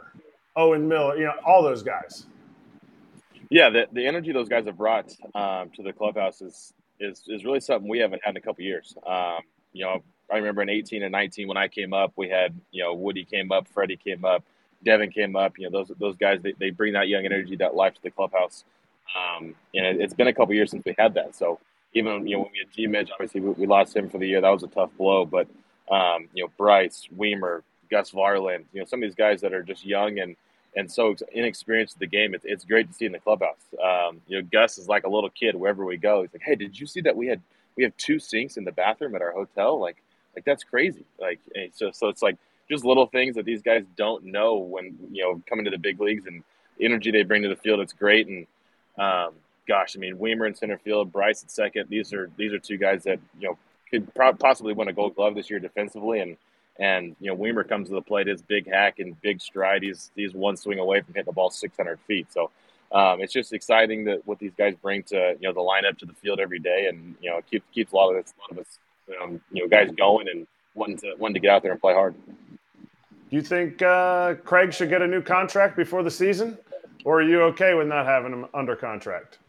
Owen 0.56 0.88
Miller, 0.88 1.16
you 1.18 1.24
know, 1.24 1.36
all 1.46 1.64
those 1.64 1.84
guys. 1.84 2.26
Yeah, 3.50 3.70
the, 3.70 3.88
the 3.92 4.06
energy 4.06 4.32
those 4.32 4.50
guys 4.50 4.66
have 4.66 4.78
brought 4.78 5.14
um, 5.36 5.70
to 5.76 5.84
the 5.84 5.94
clubhouse 5.94 6.42
is, 6.42 6.74
is 7.00 7.24
is 7.28 7.46
really 7.46 7.60
something 7.60 7.88
we 7.88 8.00
haven't 8.00 8.22
had 8.24 8.32
in 8.32 8.38
a 8.38 8.42
couple 8.42 8.64
years. 8.64 8.96
Um, 9.06 9.40
you 9.72 9.86
know, 9.86 10.04
I 10.32 10.38
remember 10.38 10.62
in 10.62 10.70
18 10.70 11.04
and 11.04 11.12
19 11.12 11.48
when 11.48 11.58
I 11.58 11.68
came 11.68 11.94
up, 11.94 12.14
we 12.16 12.30
had 12.30 12.54
you 12.72 12.84
know 12.84 12.94
Woody 12.94 13.26
came 13.26 13.52
up, 13.52 13.68
Freddie 13.68 13.98
came 13.98 14.26
up, 14.26 14.44
Devin 14.84 15.12
came 15.12 15.36
up. 15.36 15.58
You 15.58 15.70
know, 15.70 15.80
those 15.80 15.92
those 16.00 16.16
guys 16.16 16.42
they, 16.42 16.54
they 16.60 16.70
bring 16.70 16.94
that 16.94 17.08
young 17.08 17.26
energy, 17.26 17.56
that 17.58 17.76
life 17.76 17.94
to 17.96 18.04
the 18.04 18.12
clubhouse. 18.12 18.66
Um, 19.16 19.56
and 19.76 19.86
it, 19.86 20.02
it's 20.02 20.14
been 20.14 20.28
a 20.28 20.34
couple 20.34 20.54
years 20.54 20.72
since 20.72 20.84
we 20.86 20.96
had 20.98 21.14
that. 21.16 21.36
So 21.36 21.60
even 21.94 22.28
you 22.28 22.38
know 22.38 22.44
when 22.44 22.52
we 22.52 22.60
had 22.60 22.72
G 22.74 22.88
Mitch, 22.88 23.12
obviously 23.12 23.42
we, 23.42 23.52
we 23.52 23.68
lost 23.68 23.96
him 23.96 24.10
for 24.10 24.18
the 24.18 24.28
year. 24.28 24.42
That 24.42 24.50
was 24.50 24.64
a 24.64 24.68
tough 24.68 24.92
blow. 24.98 25.26
But 25.26 25.48
um, 25.90 26.28
you 26.34 26.44
know 26.44 26.52
Brice, 26.58 27.08
Wiemer, 27.16 27.62
Gus 27.90 28.12
Varland, 28.12 28.66
you 28.74 28.80
know 28.80 28.86
some 28.86 29.02
of 29.04 29.08
these 29.08 29.16
guys 29.16 29.42
that 29.42 29.54
are 29.54 29.64
just 29.64 29.86
young 29.86 30.20
and 30.20 30.36
and 30.76 30.92
so 30.92 31.16
inexperienced 31.34 31.96
in 31.96 32.00
the 32.00 32.08
game. 32.08 32.34
It's, 32.34 32.46
it's 32.46 32.66
great 32.66 32.88
to 32.88 32.94
see 32.94 33.06
in 33.06 33.12
the 33.12 33.20
clubhouse. 33.20 33.62
Um, 33.84 34.22
you 34.28 34.42
know, 34.42 34.48
Gus 34.52 34.78
is 34.78 34.88
like 34.88 35.04
a 35.04 35.10
little 35.10 35.30
kid 35.30 35.56
wherever 35.56 35.86
we 35.86 35.98
go. 35.98 36.22
He's 36.22 36.34
like, 36.34 36.42
"Hey, 36.44 36.56
did 36.56 36.80
you 36.80 36.88
see 36.88 37.02
that 37.02 37.16
we 37.16 37.28
had 37.28 37.42
we 37.76 37.84
have 37.84 37.96
two 37.98 38.20
sinks 38.20 38.58
in 38.58 38.64
the 38.64 38.72
bathroom 38.72 39.16
at 39.16 39.22
our 39.22 39.32
hotel? 39.32 39.80
Like, 39.80 39.98
like 40.36 40.46
that's 40.46 40.64
crazy. 40.64 41.06
Like, 41.20 41.40
so 41.74 41.92
so 41.92 42.08
it's 42.10 42.22
like 42.22 42.38
just 42.70 42.86
little 42.86 43.08
things 43.08 43.36
that 43.36 43.46
these 43.46 43.62
guys 43.62 43.84
don't 43.96 44.26
know 44.26 44.56
when 44.56 44.98
you 45.12 45.24
know 45.24 45.42
coming 45.48 45.66
to 45.66 45.72
the 45.72 45.78
big 45.78 46.00
leagues 46.00 46.26
and 46.26 46.44
the 46.78 46.86
energy 46.86 47.12
they 47.12 47.24
bring 47.24 47.44
to 47.44 47.50
the 47.50 47.56
field. 47.56 47.80
It's 47.80 47.94
great. 47.94 48.28
And 48.28 48.48
um, 48.98 49.34
gosh, 49.68 49.96
I 49.96 50.00
mean, 50.00 50.18
Wiemer 50.18 50.48
in 50.48 50.56
center 50.56 50.78
field, 50.78 51.12
Brice 51.12 51.44
at 51.44 51.52
second. 51.52 51.90
These 51.90 52.14
are 52.14 52.30
these 52.38 52.54
are 52.54 52.60
two 52.60 52.78
guys 52.78 53.04
that 53.04 53.20
you 53.40 53.50
know 53.50 53.58
could 53.90 54.14
pro- 54.14 54.34
possibly 54.34 54.74
win 54.74 54.88
a 54.88 54.94
Gold 54.94 55.16
Glove 55.16 55.36
this 55.36 55.50
year 55.50 55.60
defensively 55.60 56.20
and. 56.20 56.38
And 56.80 57.16
you 57.20 57.30
know, 57.30 57.38
Wiemer 57.38 57.70
comes 57.70 57.90
to 57.90 57.94
the 57.94 58.02
plate, 58.02 58.26
his 58.26 58.42
big 58.42 58.68
hack 58.68 58.98
and 58.98 59.22
big 59.22 59.40
stride. 59.40 59.84
He's 59.84 60.10
he's 60.16 60.34
one 60.34 60.58
swing 60.58 60.80
away 60.80 61.02
from 61.02 61.14
hitting 61.14 61.28
the 61.28 61.32
ball 61.32 61.52
600 61.52 62.00
feet. 62.08 62.34
So 62.34 62.50
um, 62.92 63.22
it's 63.22 63.32
just 63.32 63.54
exciting 63.54 64.06
that 64.06 64.26
what 64.26 64.40
these 64.40 64.54
guys 64.58 64.74
bring 64.82 65.04
to 65.04 65.36
you 65.40 65.48
know 65.48 65.54
the 65.54 65.60
lineup 65.60 66.00
to 66.00 66.08
the 66.08 66.14
field 66.14 66.40
every 66.40 66.58
day, 66.58 66.88
and 66.88 67.16
you 67.22 67.30
know 67.30 67.38
it 67.38 67.46
keeps 67.46 67.66
keeps 67.74 67.92
a 67.92 67.96
lot 67.96 68.10
of 68.10 68.24
us, 68.24 68.34
a 68.38 68.42
lot 68.42 68.52
of 68.52 68.58
us 68.58 68.80
um, 69.22 69.42
you 69.52 69.62
know 69.62 69.68
guys 69.68 69.92
going 69.98 70.28
and 70.30 70.48
wanting 70.76 70.98
to 70.98 71.16
wanting 71.18 71.36
to 71.36 71.40
get 71.40 71.52
out 71.52 71.64
there 71.64 71.72
and 71.72 71.82
play 71.82 71.94
hard. 71.94 72.16
Do 72.28 73.38
you 73.38 73.42
think 73.42 73.82
uh, 73.82 74.36
Craig 74.44 74.74
should 74.74 74.90
get 74.90 75.02
a 75.02 75.08
new 75.08 75.22
contract 75.22 75.76
before 75.76 76.04
the 76.04 76.12
season, 76.12 76.58
or 77.04 77.20
are 77.20 77.24
you 77.24 77.42
okay 77.44 77.74
with 77.74 77.88
not 77.88 78.06
having 78.06 78.32
him 78.32 78.46
under 78.54 78.76
contract? 78.76 79.40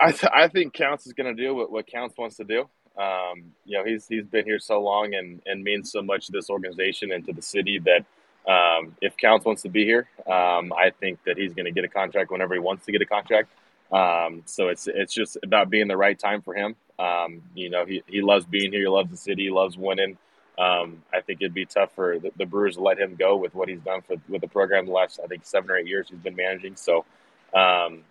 I, 0.00 0.12
th- 0.12 0.32
I 0.34 0.48
think 0.48 0.72
Counsell 0.72 1.10
is 1.10 1.12
going 1.12 1.36
to 1.36 1.42
do 1.42 1.54
what, 1.54 1.70
what 1.70 1.86
Counsell 1.86 2.22
wants 2.22 2.36
to 2.36 2.44
do. 2.44 2.60
Um, 2.96 3.52
you 3.66 3.76
know, 3.76 3.84
he's 3.84 4.08
he's 4.08 4.24
been 4.24 4.44
here 4.44 4.58
so 4.58 4.80
long 4.80 5.14
and, 5.14 5.42
and 5.46 5.62
means 5.62 5.92
so 5.92 6.02
much 6.02 6.26
to 6.26 6.32
this 6.32 6.50
organization 6.50 7.12
and 7.12 7.24
to 7.26 7.32
the 7.32 7.42
city 7.42 7.78
that 7.80 8.04
um, 8.50 8.96
if 9.00 9.16
Counsell 9.16 9.50
wants 9.50 9.62
to 9.62 9.68
be 9.68 9.84
here, 9.84 10.08
um, 10.26 10.72
I 10.72 10.90
think 10.98 11.22
that 11.24 11.36
he's 11.36 11.52
going 11.52 11.66
to 11.66 11.70
get 11.70 11.84
a 11.84 11.88
contract 11.88 12.30
whenever 12.30 12.54
he 12.54 12.60
wants 12.60 12.86
to 12.86 12.92
get 12.92 13.02
a 13.02 13.06
contract. 13.06 13.50
Um, 13.92 14.42
so 14.46 14.68
it's 14.68 14.86
it's 14.86 15.12
just 15.12 15.36
about 15.42 15.68
being 15.68 15.88
the 15.88 15.96
right 15.96 16.18
time 16.18 16.40
for 16.42 16.54
him. 16.54 16.76
Um, 17.00 17.42
you 17.54 17.70
know, 17.70 17.86
he, 17.86 18.02
he 18.06 18.20
loves 18.20 18.44
being 18.44 18.72
here. 18.72 18.82
He 18.82 18.88
loves 18.88 19.10
the 19.10 19.16
city. 19.16 19.44
He 19.44 19.50
loves 19.50 19.76
winning. 19.76 20.18
Um, 20.58 21.02
I 21.12 21.22
think 21.22 21.40
it'd 21.40 21.54
be 21.54 21.64
tough 21.64 21.92
for 21.94 22.18
the, 22.18 22.30
the 22.36 22.44
Brewers 22.44 22.76
to 22.76 22.82
let 22.82 22.98
him 22.98 23.16
go 23.18 23.36
with 23.36 23.54
what 23.54 23.68
he's 23.70 23.80
done 23.80 24.02
for 24.02 24.16
with 24.28 24.42
the 24.42 24.48
program 24.48 24.84
the 24.84 24.92
last 24.92 25.18
I 25.22 25.26
think 25.26 25.46
seven 25.46 25.70
or 25.70 25.78
eight 25.78 25.86
years 25.86 26.08
he's 26.10 26.18
been 26.18 26.36
managing. 26.36 26.76
So 26.76 27.06
um, 27.54 28.04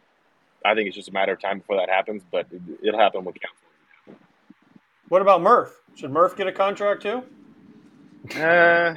I 0.66 0.74
think 0.74 0.88
it's 0.88 0.96
just 0.96 1.10
a 1.10 1.14
matter 1.14 1.34
of 1.34 1.40
time 1.40 1.60
before 1.60 1.78
that 1.78 1.90
happens, 1.90 2.24
but 2.32 2.48
it, 2.52 2.62
it'll 2.82 3.00
happen 3.00 3.24
with 3.24 3.36
Counsell. 3.40 4.20
What 5.10 5.22
about 5.22 5.42
Murph? 5.42 5.80
Should 5.96 6.12
Murph 6.12 6.36
get 6.36 6.48
a 6.48 6.52
contract 6.52 7.04
too? 7.04 7.24
Uh, 8.36 8.96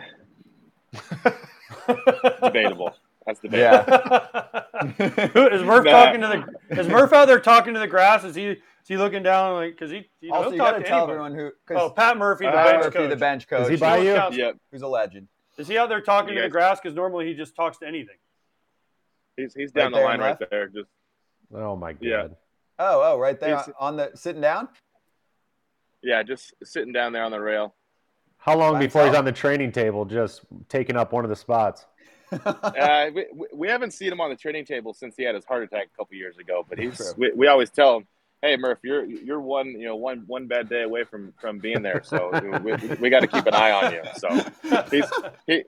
debatable. 2.42 2.94
That's 3.26 3.40
debatable. 3.40 3.92
Yeah. 3.92 5.48
is 5.52 5.62
Murph 5.62 5.84
Nah. 5.84 5.90
talking 5.90 6.20
to 6.22 6.44
the? 6.68 6.80
Is 6.80 6.88
Murph 6.88 7.12
out 7.12 7.26
there 7.26 7.38
talking 7.40 7.74
to 7.74 7.80
the 7.80 7.86
grass? 7.86 8.24
Is 8.24 8.34
he? 8.34 8.46
Is 8.48 8.58
he 8.88 8.96
looking 8.96 9.22
down 9.22 9.54
like? 9.54 9.72
Because 9.74 9.90
he, 9.92 10.08
you 10.20 10.30
know, 10.30 10.36
also, 10.36 10.50
he'll 10.50 10.52
you 10.54 10.58
talk 10.58 10.70
got 10.72 10.76
to 10.78 10.82
to 10.82 10.88
tell 10.88 10.98
anybody. 11.10 11.12
everyone 11.34 11.52
who. 11.68 11.76
Oh, 11.76 11.90
Pat 11.90 12.16
Murphy, 12.16 12.46
the 12.46 12.50
Uh, 12.50 12.64
bench 12.64 12.84
Murphy, 12.84 12.98
coach. 12.98 13.10
the 13.10 13.16
bench 13.16 13.48
coach, 13.48 13.62
Is 13.62 13.68
he 13.68 13.76
by 13.76 13.98
you? 13.98 14.14
Counsell- 14.14 14.38
Yep, 14.38 14.56
who's 14.72 14.82
a 14.82 14.88
legend. 14.88 15.28
Is 15.56 15.68
he 15.68 15.78
out 15.78 15.88
there 15.88 16.00
talking 16.00 16.34
to 16.34 16.42
the 16.42 16.48
grass? 16.48 16.80
Because 16.80 16.96
normally 16.96 17.26
he 17.26 17.34
just 17.34 17.54
talks 17.54 17.78
to 17.78 17.86
anything. 17.86 18.16
he's 19.36 19.54
he's 19.54 19.70
down 19.70 19.92
Right 19.92 19.98
the 20.00 20.04
line 20.04 20.20
right 20.20 20.40
left? 20.40 20.50
there. 20.50 20.66
Just 20.68 20.88
Oh 21.54 21.76
my 21.76 21.92
god. 21.92 22.02
Yeah. 22.02 22.26
Oh, 22.78 23.12
oh, 23.14 23.18
right 23.18 23.38
there 23.38 23.56
He's- 23.56 23.70
on 23.78 23.96
the 23.96 24.10
sitting 24.14 24.40
down. 24.42 24.68
yeah, 26.02 26.22
just 26.24 26.52
sitting 26.64 26.92
down 26.92 27.12
there 27.12 27.22
on 27.22 27.30
the 27.30 27.40
rail. 27.40 27.74
How 28.38 28.56
long 28.56 28.72
By 28.72 28.80
before 28.80 29.06
he's 29.06 29.14
on 29.14 29.24
the 29.24 29.30
training 29.30 29.70
table, 29.70 30.04
just 30.04 30.40
taking 30.68 30.96
up 30.96 31.12
one 31.12 31.22
of 31.24 31.28
the 31.30 31.36
spots? 31.36 31.86
Uh, 32.32 33.10
we, 33.14 33.26
we- 33.54 33.68
haven't 33.68 33.92
seen 33.92 34.12
him 34.12 34.20
on 34.20 34.30
the 34.30 34.36
training 34.36 34.64
table 34.64 34.92
since 34.94 35.14
he 35.16 35.22
had 35.24 35.34
his 35.34 35.44
heart 35.44 35.62
attack 35.62 35.88
a 35.92 35.96
couple 35.96 36.16
years 36.16 36.36
ago. 36.38 36.64
But 36.68 36.78
he's 36.78 37.14
we, 37.16 37.32
we 37.32 37.46
always 37.46 37.70
tell 37.70 37.96
him, 37.96 38.06
"Hey 38.42 38.56
Murph, 38.56 38.78
you're 38.82 39.04
you're 39.04 39.40
one 39.40 39.68
you 39.68 39.86
know 39.86 39.96
one 39.96 40.24
one 40.26 40.46
bad 40.46 40.68
day 40.68 40.82
away 40.82 41.04
from 41.04 41.32
from 41.40 41.58
being 41.58 41.82
there. 41.82 42.02
So 42.04 42.30
we, 42.62 42.72
we, 42.96 43.10
got 43.10 43.20
to 43.20 43.26
keep 43.26 43.46
an 43.46 43.54
eye 43.54 43.72
on 43.72 43.92
you." 43.92 44.02
So 44.16 44.28
he's 44.90 45.04
he, 45.46 45.64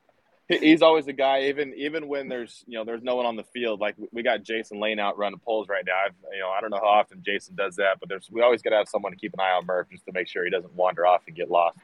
he- 0.49 0.59
he's 0.59 0.83
always 0.83 1.07
the 1.07 1.13
guy. 1.13 1.45
Even 1.45 1.73
even 1.75 2.09
when 2.09 2.29
there's 2.29 2.65
you 2.67 2.79
know 2.79 2.85
there's 2.85 3.03
no 3.03 3.17
one 3.17 3.27
on 3.27 3.37
the 3.37 3.45
field, 3.45 3.81
like 3.81 3.95
we 4.13 4.23
got 4.23 4.43
Jason 4.43 4.81
Lane 4.81 4.99
out 4.99 5.17
running 5.17 5.39
poles 5.39 5.69
right 5.69 5.85
now. 5.87 5.95
I've, 6.07 6.15
you 6.33 6.41
know 6.41 6.51
I 6.51 6.61
don't 6.61 6.71
know 6.71 6.81
how 6.83 6.89
often 6.89 7.23
Jason 7.25 7.55
does 7.55 7.77
that, 7.77 7.99
but 8.01 8.09
there's 8.09 8.31
we 8.31 8.43
always 8.43 8.61
got 8.63 8.71
to 8.71 8.77
have 8.77 8.89
someone 8.89 9.13
to 9.13 9.19
keep 9.19 9.33
an 9.35 9.41
eye 9.41 9.53
on 9.57 9.67
Murph 9.67 9.89
just 9.91 10.05
to 10.07 10.13
make 10.13 10.29
sure 10.29 10.45
he 10.45 10.51
doesn't 10.51 10.75
wander 10.75 11.07
off 11.07 11.23
and 11.27 11.35
get 11.37 11.51
lost. 11.51 11.79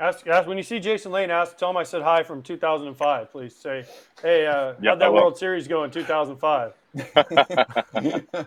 Ask, 0.00 0.26
ask 0.28 0.46
when 0.46 0.56
you 0.56 0.62
see 0.62 0.78
Jason 0.78 1.10
Lane. 1.10 1.30
Ask, 1.30 1.56
tell 1.56 1.70
him 1.70 1.76
I 1.76 1.82
said 1.82 2.02
hi 2.02 2.22
from 2.22 2.40
2005. 2.42 3.32
Please 3.32 3.54
say, 3.56 3.84
hey, 4.22 4.46
uh, 4.46 4.74
Yep, 4.80 4.82
how'd 4.84 5.00
that 5.00 5.12
World 5.12 5.36
Series 5.36 5.66
go 5.66 5.82
in 5.84 5.90
2005? 5.90 6.72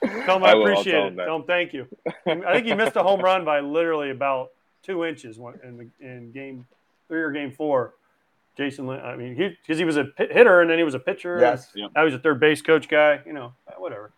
Tell 0.00 0.36
him 0.36 0.44
I, 0.44 0.52
I 0.52 0.60
appreciate 0.60 0.92
tell 0.92 1.04
it. 1.06 1.08
him. 1.08 1.16
Tell 1.16 1.36
him 1.36 1.42
thank 1.42 1.72
you. 1.72 1.88
I 2.24 2.52
think 2.54 2.66
he 2.66 2.74
missed 2.74 2.94
a 2.94 3.02
home 3.02 3.20
run 3.20 3.44
by 3.44 3.58
literally 3.58 4.10
about 4.10 4.50
two 4.84 5.04
inches 5.04 5.38
in 5.64 5.76
the, 5.76 5.88
in 6.00 6.30
game 6.30 6.66
three 7.08 7.20
or 7.20 7.32
game 7.32 7.50
four. 7.50 7.94
Jason, 8.56 8.86
Lin- 8.86 9.00
I 9.00 9.16
mean, 9.16 9.34
he 9.34 9.48
because 9.60 9.76
he 9.78 9.84
was 9.84 9.96
a 9.96 10.04
pit 10.04 10.30
hitter 10.32 10.60
and 10.60 10.70
then 10.70 10.78
he 10.78 10.84
was 10.84 10.94
a 10.94 11.00
pitcher. 11.00 11.38
Yes. 11.40 11.70
and 11.74 11.92
Now 11.96 12.04
he's 12.04 12.14
a 12.14 12.18
third 12.20 12.38
base 12.38 12.62
coach 12.62 12.88
guy. 12.88 13.20
You 13.26 13.32
know, 13.32 13.52
uh, 13.66 13.72
whatever. 13.78 14.12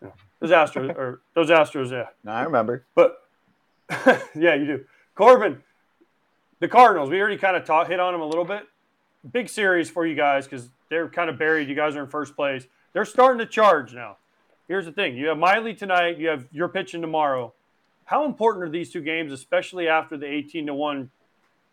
You 0.00 0.06
know, 0.08 0.14
those 0.38 0.50
Astros 0.50 0.96
or 0.96 1.20
those 1.34 1.50
Astros, 1.50 1.90
yeah. 1.90 2.06
No, 2.22 2.30
I 2.30 2.42
remember. 2.42 2.84
But 2.94 3.20
yeah, 4.36 4.54
you 4.54 4.64
do. 4.66 4.84
Corbin, 5.16 5.60
the 6.60 6.68
Cardinals, 6.68 7.10
we 7.10 7.20
already 7.20 7.38
kind 7.38 7.56
of 7.56 7.88
hit 7.88 7.98
on 7.98 8.12
them 8.12 8.20
a 8.20 8.26
little 8.26 8.44
bit. 8.44 8.66
Big 9.32 9.48
series 9.48 9.90
for 9.90 10.06
you 10.06 10.14
guys 10.14 10.46
because 10.46 10.68
they're 10.88 11.08
kind 11.08 11.28
of 11.28 11.38
buried. 11.38 11.68
You 11.68 11.74
guys 11.74 11.96
are 11.96 12.02
in 12.02 12.08
first 12.08 12.36
place. 12.36 12.66
They're 12.92 13.04
starting 13.04 13.38
to 13.38 13.46
charge 13.46 13.92
now. 13.92 14.16
Here's 14.68 14.84
the 14.84 14.92
thing 14.92 15.16
you 15.16 15.28
have 15.28 15.38
Miley 15.38 15.74
tonight, 15.74 16.18
you 16.18 16.28
have 16.28 16.46
your 16.52 16.68
pitching 16.68 17.00
tomorrow. 17.00 17.52
How 18.04 18.24
important 18.24 18.64
are 18.64 18.68
these 18.68 18.90
two 18.90 19.02
games, 19.02 19.32
especially 19.32 19.88
after 19.88 20.16
the 20.16 20.26
18 20.26 20.66
to 20.66 20.74
1? 20.74 21.10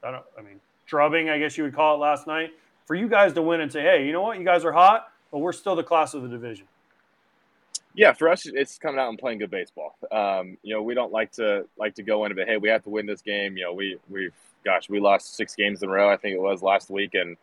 I 0.03 0.11
don't, 0.11 0.23
I 0.37 0.41
mean, 0.41 0.59
drubbing, 0.85 1.29
I 1.29 1.39
guess 1.39 1.57
you 1.57 1.63
would 1.63 1.75
call 1.75 1.95
it 1.95 1.99
last 1.99 2.27
night, 2.27 2.51
for 2.85 2.95
you 2.95 3.07
guys 3.07 3.33
to 3.33 3.41
win 3.41 3.61
and 3.61 3.71
say, 3.71 3.81
hey, 3.81 4.05
you 4.05 4.13
know 4.13 4.21
what? 4.21 4.37
You 4.37 4.45
guys 4.45 4.63
are 4.63 4.71
hot, 4.71 5.11
but 5.31 5.39
we're 5.39 5.51
still 5.51 5.75
the 5.75 5.83
class 5.83 6.13
of 6.13 6.21
the 6.21 6.27
division. 6.27 6.67
Yeah, 7.93 8.13
for 8.13 8.29
us, 8.29 8.45
it's 8.45 8.77
coming 8.77 8.99
out 8.99 9.09
and 9.09 9.17
playing 9.17 9.39
good 9.39 9.49
baseball. 9.49 9.95
Um, 10.11 10.57
you 10.61 10.75
know, 10.75 10.83
we 10.83 10.93
don't 10.93 11.11
like 11.11 11.31
to 11.33 11.65
like 11.79 11.95
to 11.95 12.03
go 12.03 12.25
into 12.25 12.39
it. 12.39 12.47
Hey, 12.47 12.57
we 12.57 12.69
have 12.69 12.83
to 12.83 12.91
win 12.91 13.07
this 13.07 13.21
game. 13.21 13.57
You 13.57 13.63
know, 13.63 13.73
we 13.73 13.97
we've 14.07 14.33
gosh, 14.67 14.89
we 14.89 14.99
lost 14.99 15.35
six 15.35 15.55
games 15.55 15.81
in 15.81 15.87
a 15.87 15.91
row. 15.93 16.09
I 16.11 16.17
think 16.17 16.35
it 16.35 16.41
was 16.41 16.61
last 16.61 16.89
week, 16.89 17.13
and 17.13 17.37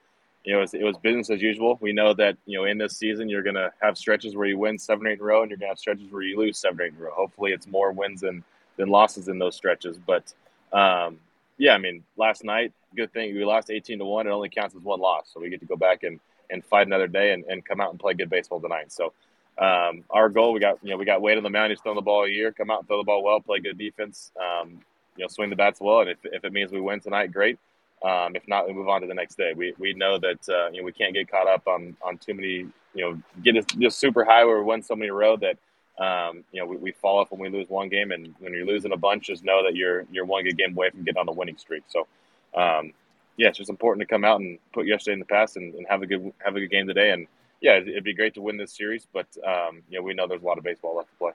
you 0.45 0.53
know, 0.53 0.59
it 0.59 0.61
was, 0.61 0.75
it 0.75 0.83
was 0.83 0.99
business 0.99 1.31
as 1.31 1.41
usual. 1.41 1.79
We 1.81 1.95
know 1.95 2.13
that 2.13 2.37
you 2.45 2.59
know 2.59 2.65
in 2.67 2.77
this 2.77 2.99
season 2.99 3.31
you're 3.31 3.43
going 3.43 3.55
to 3.55 3.73
have 3.81 3.97
stretches 3.97 4.37
where 4.37 4.47
you 4.47 4.59
win 4.59 4.79
seven, 4.79 5.07
eight 5.07 5.15
in 5.15 5.21
a 5.21 5.25
row, 5.25 5.41
and 5.41 5.51
you're 5.51 5.57
going 5.57 5.69
to 5.69 5.71
have 5.71 5.79
stretches 5.79 6.13
where 6.13 6.23
you 6.23 6.39
lose 6.39 6.59
seven, 6.59 6.83
eight 6.83 6.93
in 6.93 7.01
a 7.01 7.05
row. 7.05 7.15
Hopefully, 7.15 7.53
it's 7.53 7.67
more 7.67 7.93
wins 7.93 8.21
than 8.21 8.45
than 8.77 8.89
losses 8.91 9.29
in 9.29 9.39
those 9.39 9.57
stretches. 9.57 9.97
But 9.97 10.35
um, 10.71 11.19
yeah, 11.57 11.73
I 11.73 11.79
mean, 11.79 12.05
last 12.19 12.45
night, 12.45 12.75
good 12.95 13.11
thing 13.15 13.35
we 13.35 13.43
lost 13.43 13.71
18 13.71 14.01
to 14.01 14.05
one. 14.05 14.27
It 14.27 14.31
only 14.31 14.51
counts 14.51 14.77
as 14.77 14.83
one 14.83 15.01
loss, 15.01 15.31
so 15.33 15.41
we 15.41 15.49
get 15.49 15.61
to 15.61 15.67
go 15.67 15.77
back 15.77 16.03
and 16.03 16.21
and 16.51 16.63
fight 16.63 16.87
another 16.87 17.09
day 17.09 17.33
and, 17.33 17.45
and 17.45 17.65
come 17.65 17.81
out 17.81 17.91
and 17.91 17.99
play 17.99 18.13
good 18.15 18.31
baseball 18.31 18.61
tonight. 18.61 18.93
So. 18.93 19.13
Um, 19.57 20.03
our 20.11 20.29
goal, 20.29 20.53
we 20.53 20.59
got 20.59 20.79
you 20.83 20.91
know 20.91 20.97
we 20.97 21.05
got 21.05 21.23
Wade 21.23 21.37
on 21.37 21.45
the 21.45 21.49
mound. 21.49 21.71
He's 21.71 21.81
throwing 21.81 21.95
the 21.95 22.03
ball 22.03 22.25
a 22.25 22.29
year. 22.29 22.51
Come 22.51 22.73
out 22.73 22.81
and 22.81 22.89
throw 22.89 22.97
the 22.97 23.05
ball 23.05 23.23
well, 23.23 23.39
play 23.39 23.61
good 23.61 23.79
defense. 23.79 24.33
Um, 24.37 24.81
you 25.17 25.25
know, 25.25 25.29
swing 25.29 25.51
the 25.51 25.57
bats 25.57 25.81
well, 25.81 26.01
and 26.01 26.11
if, 26.11 26.19
if 26.25 26.45
it 26.45 26.53
means 26.53 26.73
we 26.73 26.81
win 26.81 27.01
tonight, 27.01 27.33
great. 27.33 27.59
Um, 28.05 28.37
if 28.37 28.47
not, 28.47 28.67
we 28.67 28.75
move 28.75 28.89
on 28.89 29.01
to 29.01 29.07
the 29.07 29.15
next 29.15 29.37
day. 29.37 29.55
We, 29.57 29.75
we 29.79 29.95
know 29.95 30.19
that 30.19 30.49
uh, 30.49 30.71
you 30.71 30.81
know 30.81 30.85
we 30.85 30.93
can't 30.93 31.15
get 31.15 31.31
caught 31.31 31.49
up 31.49 31.67
on, 31.67 31.97
on 32.03 32.19
too 32.19 32.35
many 32.35 32.49
you 32.49 32.73
know 32.97 33.19
get 33.43 33.57
us 33.57 33.65
just 33.79 33.99
super 33.99 34.25
high 34.25 34.45
where 34.45 34.59
we 34.59 34.65
win 34.65 34.83
so 34.83 34.95
many 34.95 35.07
in 35.07 35.13
a 35.13 35.17
row 35.17 35.37
that 35.37 35.57
um, 35.99 36.45
you 36.53 36.61
know 36.61 36.67
we, 36.67 36.77
we 36.77 36.93
fall 36.93 37.19
off 37.19 37.31
when 37.31 37.41
we 37.41 37.49
lose 37.49 37.69
one 37.69 37.89
game, 37.89 38.13
and 38.13 38.35
when 38.41 38.53
you're 38.53 38.67
losing 38.67 38.93
a 38.93 38.97
bunch, 38.97 39.27
just 39.27 39.45
know 39.45 39.63
that 39.65 39.75
you're 39.75 40.05
you're 40.13 40.27
one 40.27 40.45
good 40.45 40.59
game 40.59 40.73
away 40.77 40.91
from 40.91 41.05
getting 41.05 41.19
on 41.19 41.27
the 41.27 41.33
winning 41.33 41.59
streak. 41.59 41.85
So. 41.89 42.07
Um, 42.55 42.93
yeah, 43.37 43.49
it's 43.49 43.59
just 43.59 43.71
important 43.71 44.01
to 44.01 44.07
come 44.07 44.25
out 44.25 44.41
and 44.41 44.59
put 44.73 44.87
yesterday 44.87 45.15
in 45.15 45.19
the 45.19 45.25
past 45.25 45.57
and, 45.57 45.75
and 45.75 45.87
have 45.89 46.03
a 46.03 46.07
good 46.07 46.33
have 46.45 46.57
a 46.57 46.61
good 46.61 46.71
game 46.71 46.87
today. 46.87 47.11
And 47.11 47.27
yeah, 47.61 47.77
it'd, 47.77 47.89
it'd 47.89 48.05
be 48.05 48.15
great 48.15 48.35
to 48.35 48.41
win 48.41 48.57
this 48.57 48.77
series, 48.77 49.07
but 49.13 49.27
um, 49.45 49.83
you 49.89 49.99
know 49.99 50.03
we 50.03 50.15
know 50.15 50.27
there's 50.27 50.43
a 50.43 50.47
lot 50.47 50.59
of 50.59 50.65
baseball 50.65 50.97
left 50.97 51.11
to 51.11 51.17
play. 51.17 51.33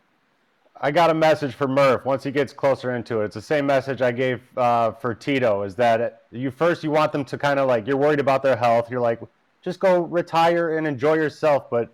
I 0.82 0.92
got 0.92 1.10
a 1.10 1.14
message 1.14 1.56
for 1.56 1.68
Murph 1.68 2.06
once 2.06 2.24
he 2.24 2.32
gets 2.32 2.54
closer 2.54 2.96
into 2.96 3.20
it. 3.22 3.26
It's 3.26 3.36
the 3.36 3.42
same 3.42 3.66
message 3.66 4.02
I 4.02 4.12
gave 4.12 4.42
uh, 4.58 4.92
for 4.92 5.14
Tito. 5.14 5.64
Is 5.64 5.76
that 5.76 6.24
you 6.32 6.52
first 6.52 6.84
you 6.84 6.92
want 6.92 7.12
them 7.12 7.26
to 7.26 7.38
kind 7.38 7.60
of 7.60 7.68
like 7.68 7.86
you're 7.86 7.98
worried 7.98 8.20
about 8.20 8.44
their 8.44 8.56
health. 8.56 8.90
You're 8.90 9.02
like, 9.02 9.20
just 9.62 9.80
go 9.80 10.04
retire 10.04 10.78
and 10.78 10.88
enjoy 10.88 11.16
yourself. 11.16 11.70
But 11.70 11.94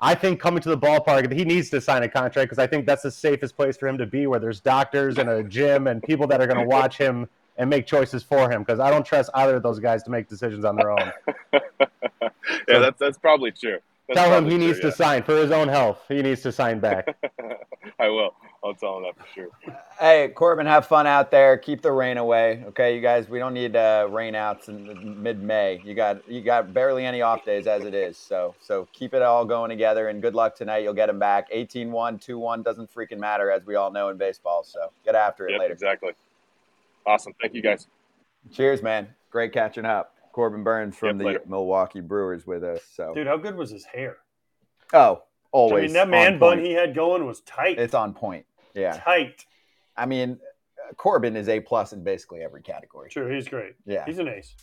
I 0.00 0.16
think 0.16 0.40
coming 0.40 0.60
to 0.62 0.68
the 0.68 0.78
ballpark, 0.78 1.32
he 1.32 1.44
needs 1.44 1.70
to 1.70 1.80
sign 1.80 2.02
a 2.02 2.08
contract 2.08 2.50
because 2.50 2.58
I 2.58 2.66
think 2.66 2.86
that's 2.86 3.02
the 3.02 3.10
safest 3.10 3.56
place 3.56 3.76
for 3.76 3.86
him 3.86 3.98
to 3.98 4.06
be, 4.06 4.26
where 4.26 4.40
there's 4.40 4.60
doctors 4.60 5.18
and 5.18 5.28
a 5.28 5.44
gym 5.44 5.86
and 5.86 6.02
people 6.02 6.26
that 6.26 6.40
are 6.40 6.46
going 6.46 6.58
to 6.58 6.66
watch 6.66 6.98
him 6.98 7.28
and 7.56 7.70
make 7.70 7.86
choices 7.86 8.24
for 8.24 8.50
him. 8.50 8.62
Because 8.62 8.80
I 8.80 8.90
don't 8.90 9.06
trust 9.06 9.30
either 9.34 9.56
of 9.56 9.62
those 9.62 9.78
guys 9.78 10.02
to 10.02 10.10
make 10.10 10.28
decisions 10.28 10.64
on 10.64 10.74
their 10.74 10.90
own. 10.90 11.12
yeah, 11.52 12.80
that's 12.80 12.98
that's 12.98 13.18
probably 13.18 13.52
true. 13.52 13.78
That's 14.08 14.20
Tell 14.20 14.32
him 14.38 14.44
he 14.44 14.56
true, 14.56 14.58
needs 14.58 14.80
to 14.80 14.90
sign 14.92 15.22
for 15.22 15.36
his 15.36 15.50
own 15.50 15.68
health. 15.68 16.02
He 16.08 16.22
needs 16.22 16.40
to 16.42 16.52
sign 16.52 16.80
back. 16.80 17.06
I 18.00 18.08
will. 18.08 18.34
I'll 18.64 18.74
tell 18.74 18.96
him 18.98 19.04
that 19.04 19.16
for 19.16 19.26
sure. 19.34 19.48
Hey, 20.00 20.28
Corbin, 20.34 20.66
have 20.66 20.86
fun 20.86 21.06
out 21.06 21.30
there. 21.30 21.56
Keep 21.58 21.82
the 21.82 21.92
rain 21.92 22.16
away, 22.16 22.64
okay? 22.68 22.94
You 22.94 23.00
guys, 23.00 23.28
we 23.28 23.38
don't 23.38 23.54
need 23.54 23.76
uh, 23.76 24.06
rainouts 24.10 24.68
in 24.68 25.22
mid-May. 25.22 25.80
You 25.84 25.94
got 25.94 26.28
you 26.28 26.40
got 26.40 26.72
barely 26.74 27.04
any 27.04 27.22
off 27.22 27.44
days 27.44 27.66
as 27.66 27.84
it 27.84 27.94
is. 27.94 28.16
So 28.16 28.54
so 28.60 28.88
keep 28.92 29.14
it 29.14 29.22
all 29.22 29.44
going 29.44 29.68
together, 29.68 30.08
and 30.08 30.20
good 30.22 30.34
luck 30.34 30.56
tonight. 30.56 30.78
You'll 30.78 30.94
get 30.94 31.08
him 31.08 31.18
back. 31.18 31.50
18-1, 31.52 32.24
2-1 32.24 32.64
doesn't 32.64 32.92
freaking 32.92 33.18
matter, 33.18 33.50
as 33.50 33.64
we 33.66 33.74
all 33.76 33.90
know 33.92 34.08
in 34.08 34.16
baseball. 34.16 34.64
So 34.64 34.90
get 35.04 35.14
after 35.14 35.46
it 35.48 35.52
Yep, 35.52 35.60
later. 35.60 35.72
exactly. 35.74 36.12
Awesome. 37.06 37.34
Thank 37.40 37.54
you 37.54 37.62
guys. 37.62 37.86
Cheers, 38.52 38.82
man. 38.82 39.08
Great 39.30 39.52
catching 39.52 39.84
up. 39.84 40.14
Corbin 40.38 40.62
Burnes 40.62 40.94
from 40.94 41.08
Yep, 41.08 41.18
the 41.18 41.24
later. 41.24 41.42
Milwaukee 41.48 42.00
Brewers 42.00 42.46
with 42.46 42.62
us. 42.62 42.80
So 42.94 43.12
Dude, 43.12 43.26
how 43.26 43.36
good 43.36 43.56
was 43.56 43.70
his 43.70 43.84
hair? 43.84 44.18
oh, 44.92 45.24
always. 45.50 45.82
I 45.82 45.86
mean, 45.86 45.92
that 45.94 46.08
man 46.08 46.38
bun 46.38 46.60
he 46.60 46.70
had 46.74 46.94
going 46.94 47.26
was 47.26 47.40
tight. 47.40 47.76
It's 47.76 47.92
on 47.92 48.14
point. 48.14 48.46
Yeah. 48.72 48.92
tight. 48.98 49.46
I 49.96 50.06
mean, 50.06 50.38
Corbin 50.96 51.34
is 51.34 51.48
a 51.48 51.58
plus 51.58 51.92
in 51.92 52.04
basically 52.04 52.42
every 52.42 52.62
category. 52.62 53.10
True, 53.10 53.34
he's 53.34 53.48
great. 53.48 53.74
Yeah. 53.84 54.04
He's 54.06 54.18
an 54.20 54.28
ace. 54.28 54.54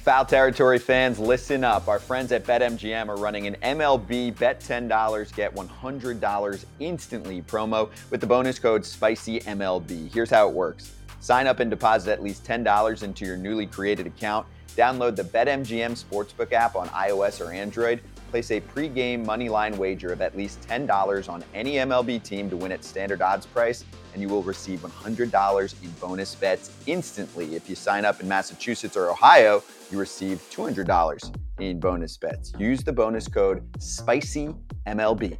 Foul 0.00 0.24
territory 0.24 0.78
fans, 0.78 1.18
listen 1.18 1.64
up. 1.64 1.88
Our 1.88 1.98
friends 1.98 2.32
at 2.32 2.46
BetMGM 2.46 3.06
are 3.08 3.16
running 3.16 3.48
an 3.48 3.56
MLB 3.62 4.38
bet 4.38 4.60
$10, 4.60 5.36
get 5.36 5.54
$100 5.54 6.64
instantly 6.80 7.42
promo 7.42 7.90
with 8.08 8.22
the 8.22 8.26
bonus 8.26 8.58
code 8.58 8.80
SPICYMLB. 8.82 10.10
Here's 10.10 10.30
how 10.30 10.48
it 10.48 10.54
works 10.54 10.92
sign 11.22 11.46
up 11.46 11.60
and 11.60 11.70
deposit 11.70 12.10
at 12.10 12.22
least 12.22 12.44
$10 12.44 13.02
into 13.02 13.24
your 13.24 13.36
newly 13.36 13.64
created 13.64 14.06
account. 14.06 14.46
Download 14.76 15.14
the 15.14 15.22
BetMGM 15.22 16.02
Sportsbook 16.02 16.52
app 16.52 16.74
on 16.74 16.88
iOS 16.88 17.40
or 17.40 17.52
Android. 17.52 18.00
Place 18.30 18.50
a 18.50 18.60
pregame 18.60 19.24
moneyline 19.24 19.76
wager 19.76 20.12
of 20.12 20.20
at 20.20 20.36
least 20.36 20.60
$10 20.62 21.28
on 21.28 21.44
any 21.54 21.74
MLB 21.74 22.22
team 22.22 22.50
to 22.50 22.56
win 22.56 22.72
at 22.72 22.82
standard 22.82 23.22
odds 23.22 23.46
price, 23.46 23.84
and 24.14 24.22
you 24.22 24.28
will 24.28 24.42
receive 24.42 24.80
$100 24.80 25.84
in 25.84 25.90
bonus 25.92 26.34
bets 26.34 26.70
instantly. 26.86 27.54
If 27.54 27.68
you 27.68 27.76
sign 27.76 28.04
up 28.04 28.20
in 28.20 28.26
Massachusetts 28.26 28.96
or 28.96 29.10
Ohio, 29.10 29.62
you 29.90 30.00
receive 30.00 30.42
$200 30.50 31.38
in 31.60 31.78
bonus 31.78 32.16
bets. 32.16 32.52
Use 32.58 32.82
the 32.82 32.92
bonus 32.92 33.28
code 33.28 33.70
SPICYMLB. 33.78 35.38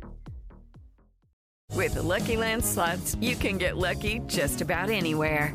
With 1.74 1.94
the 1.94 2.02
Lucky 2.02 2.36
Land 2.36 2.62
slots, 2.62 3.16
you 3.18 3.34
can 3.34 3.56
get 3.56 3.78
lucky 3.78 4.20
just 4.26 4.60
about 4.60 4.90
anywhere. 4.90 5.54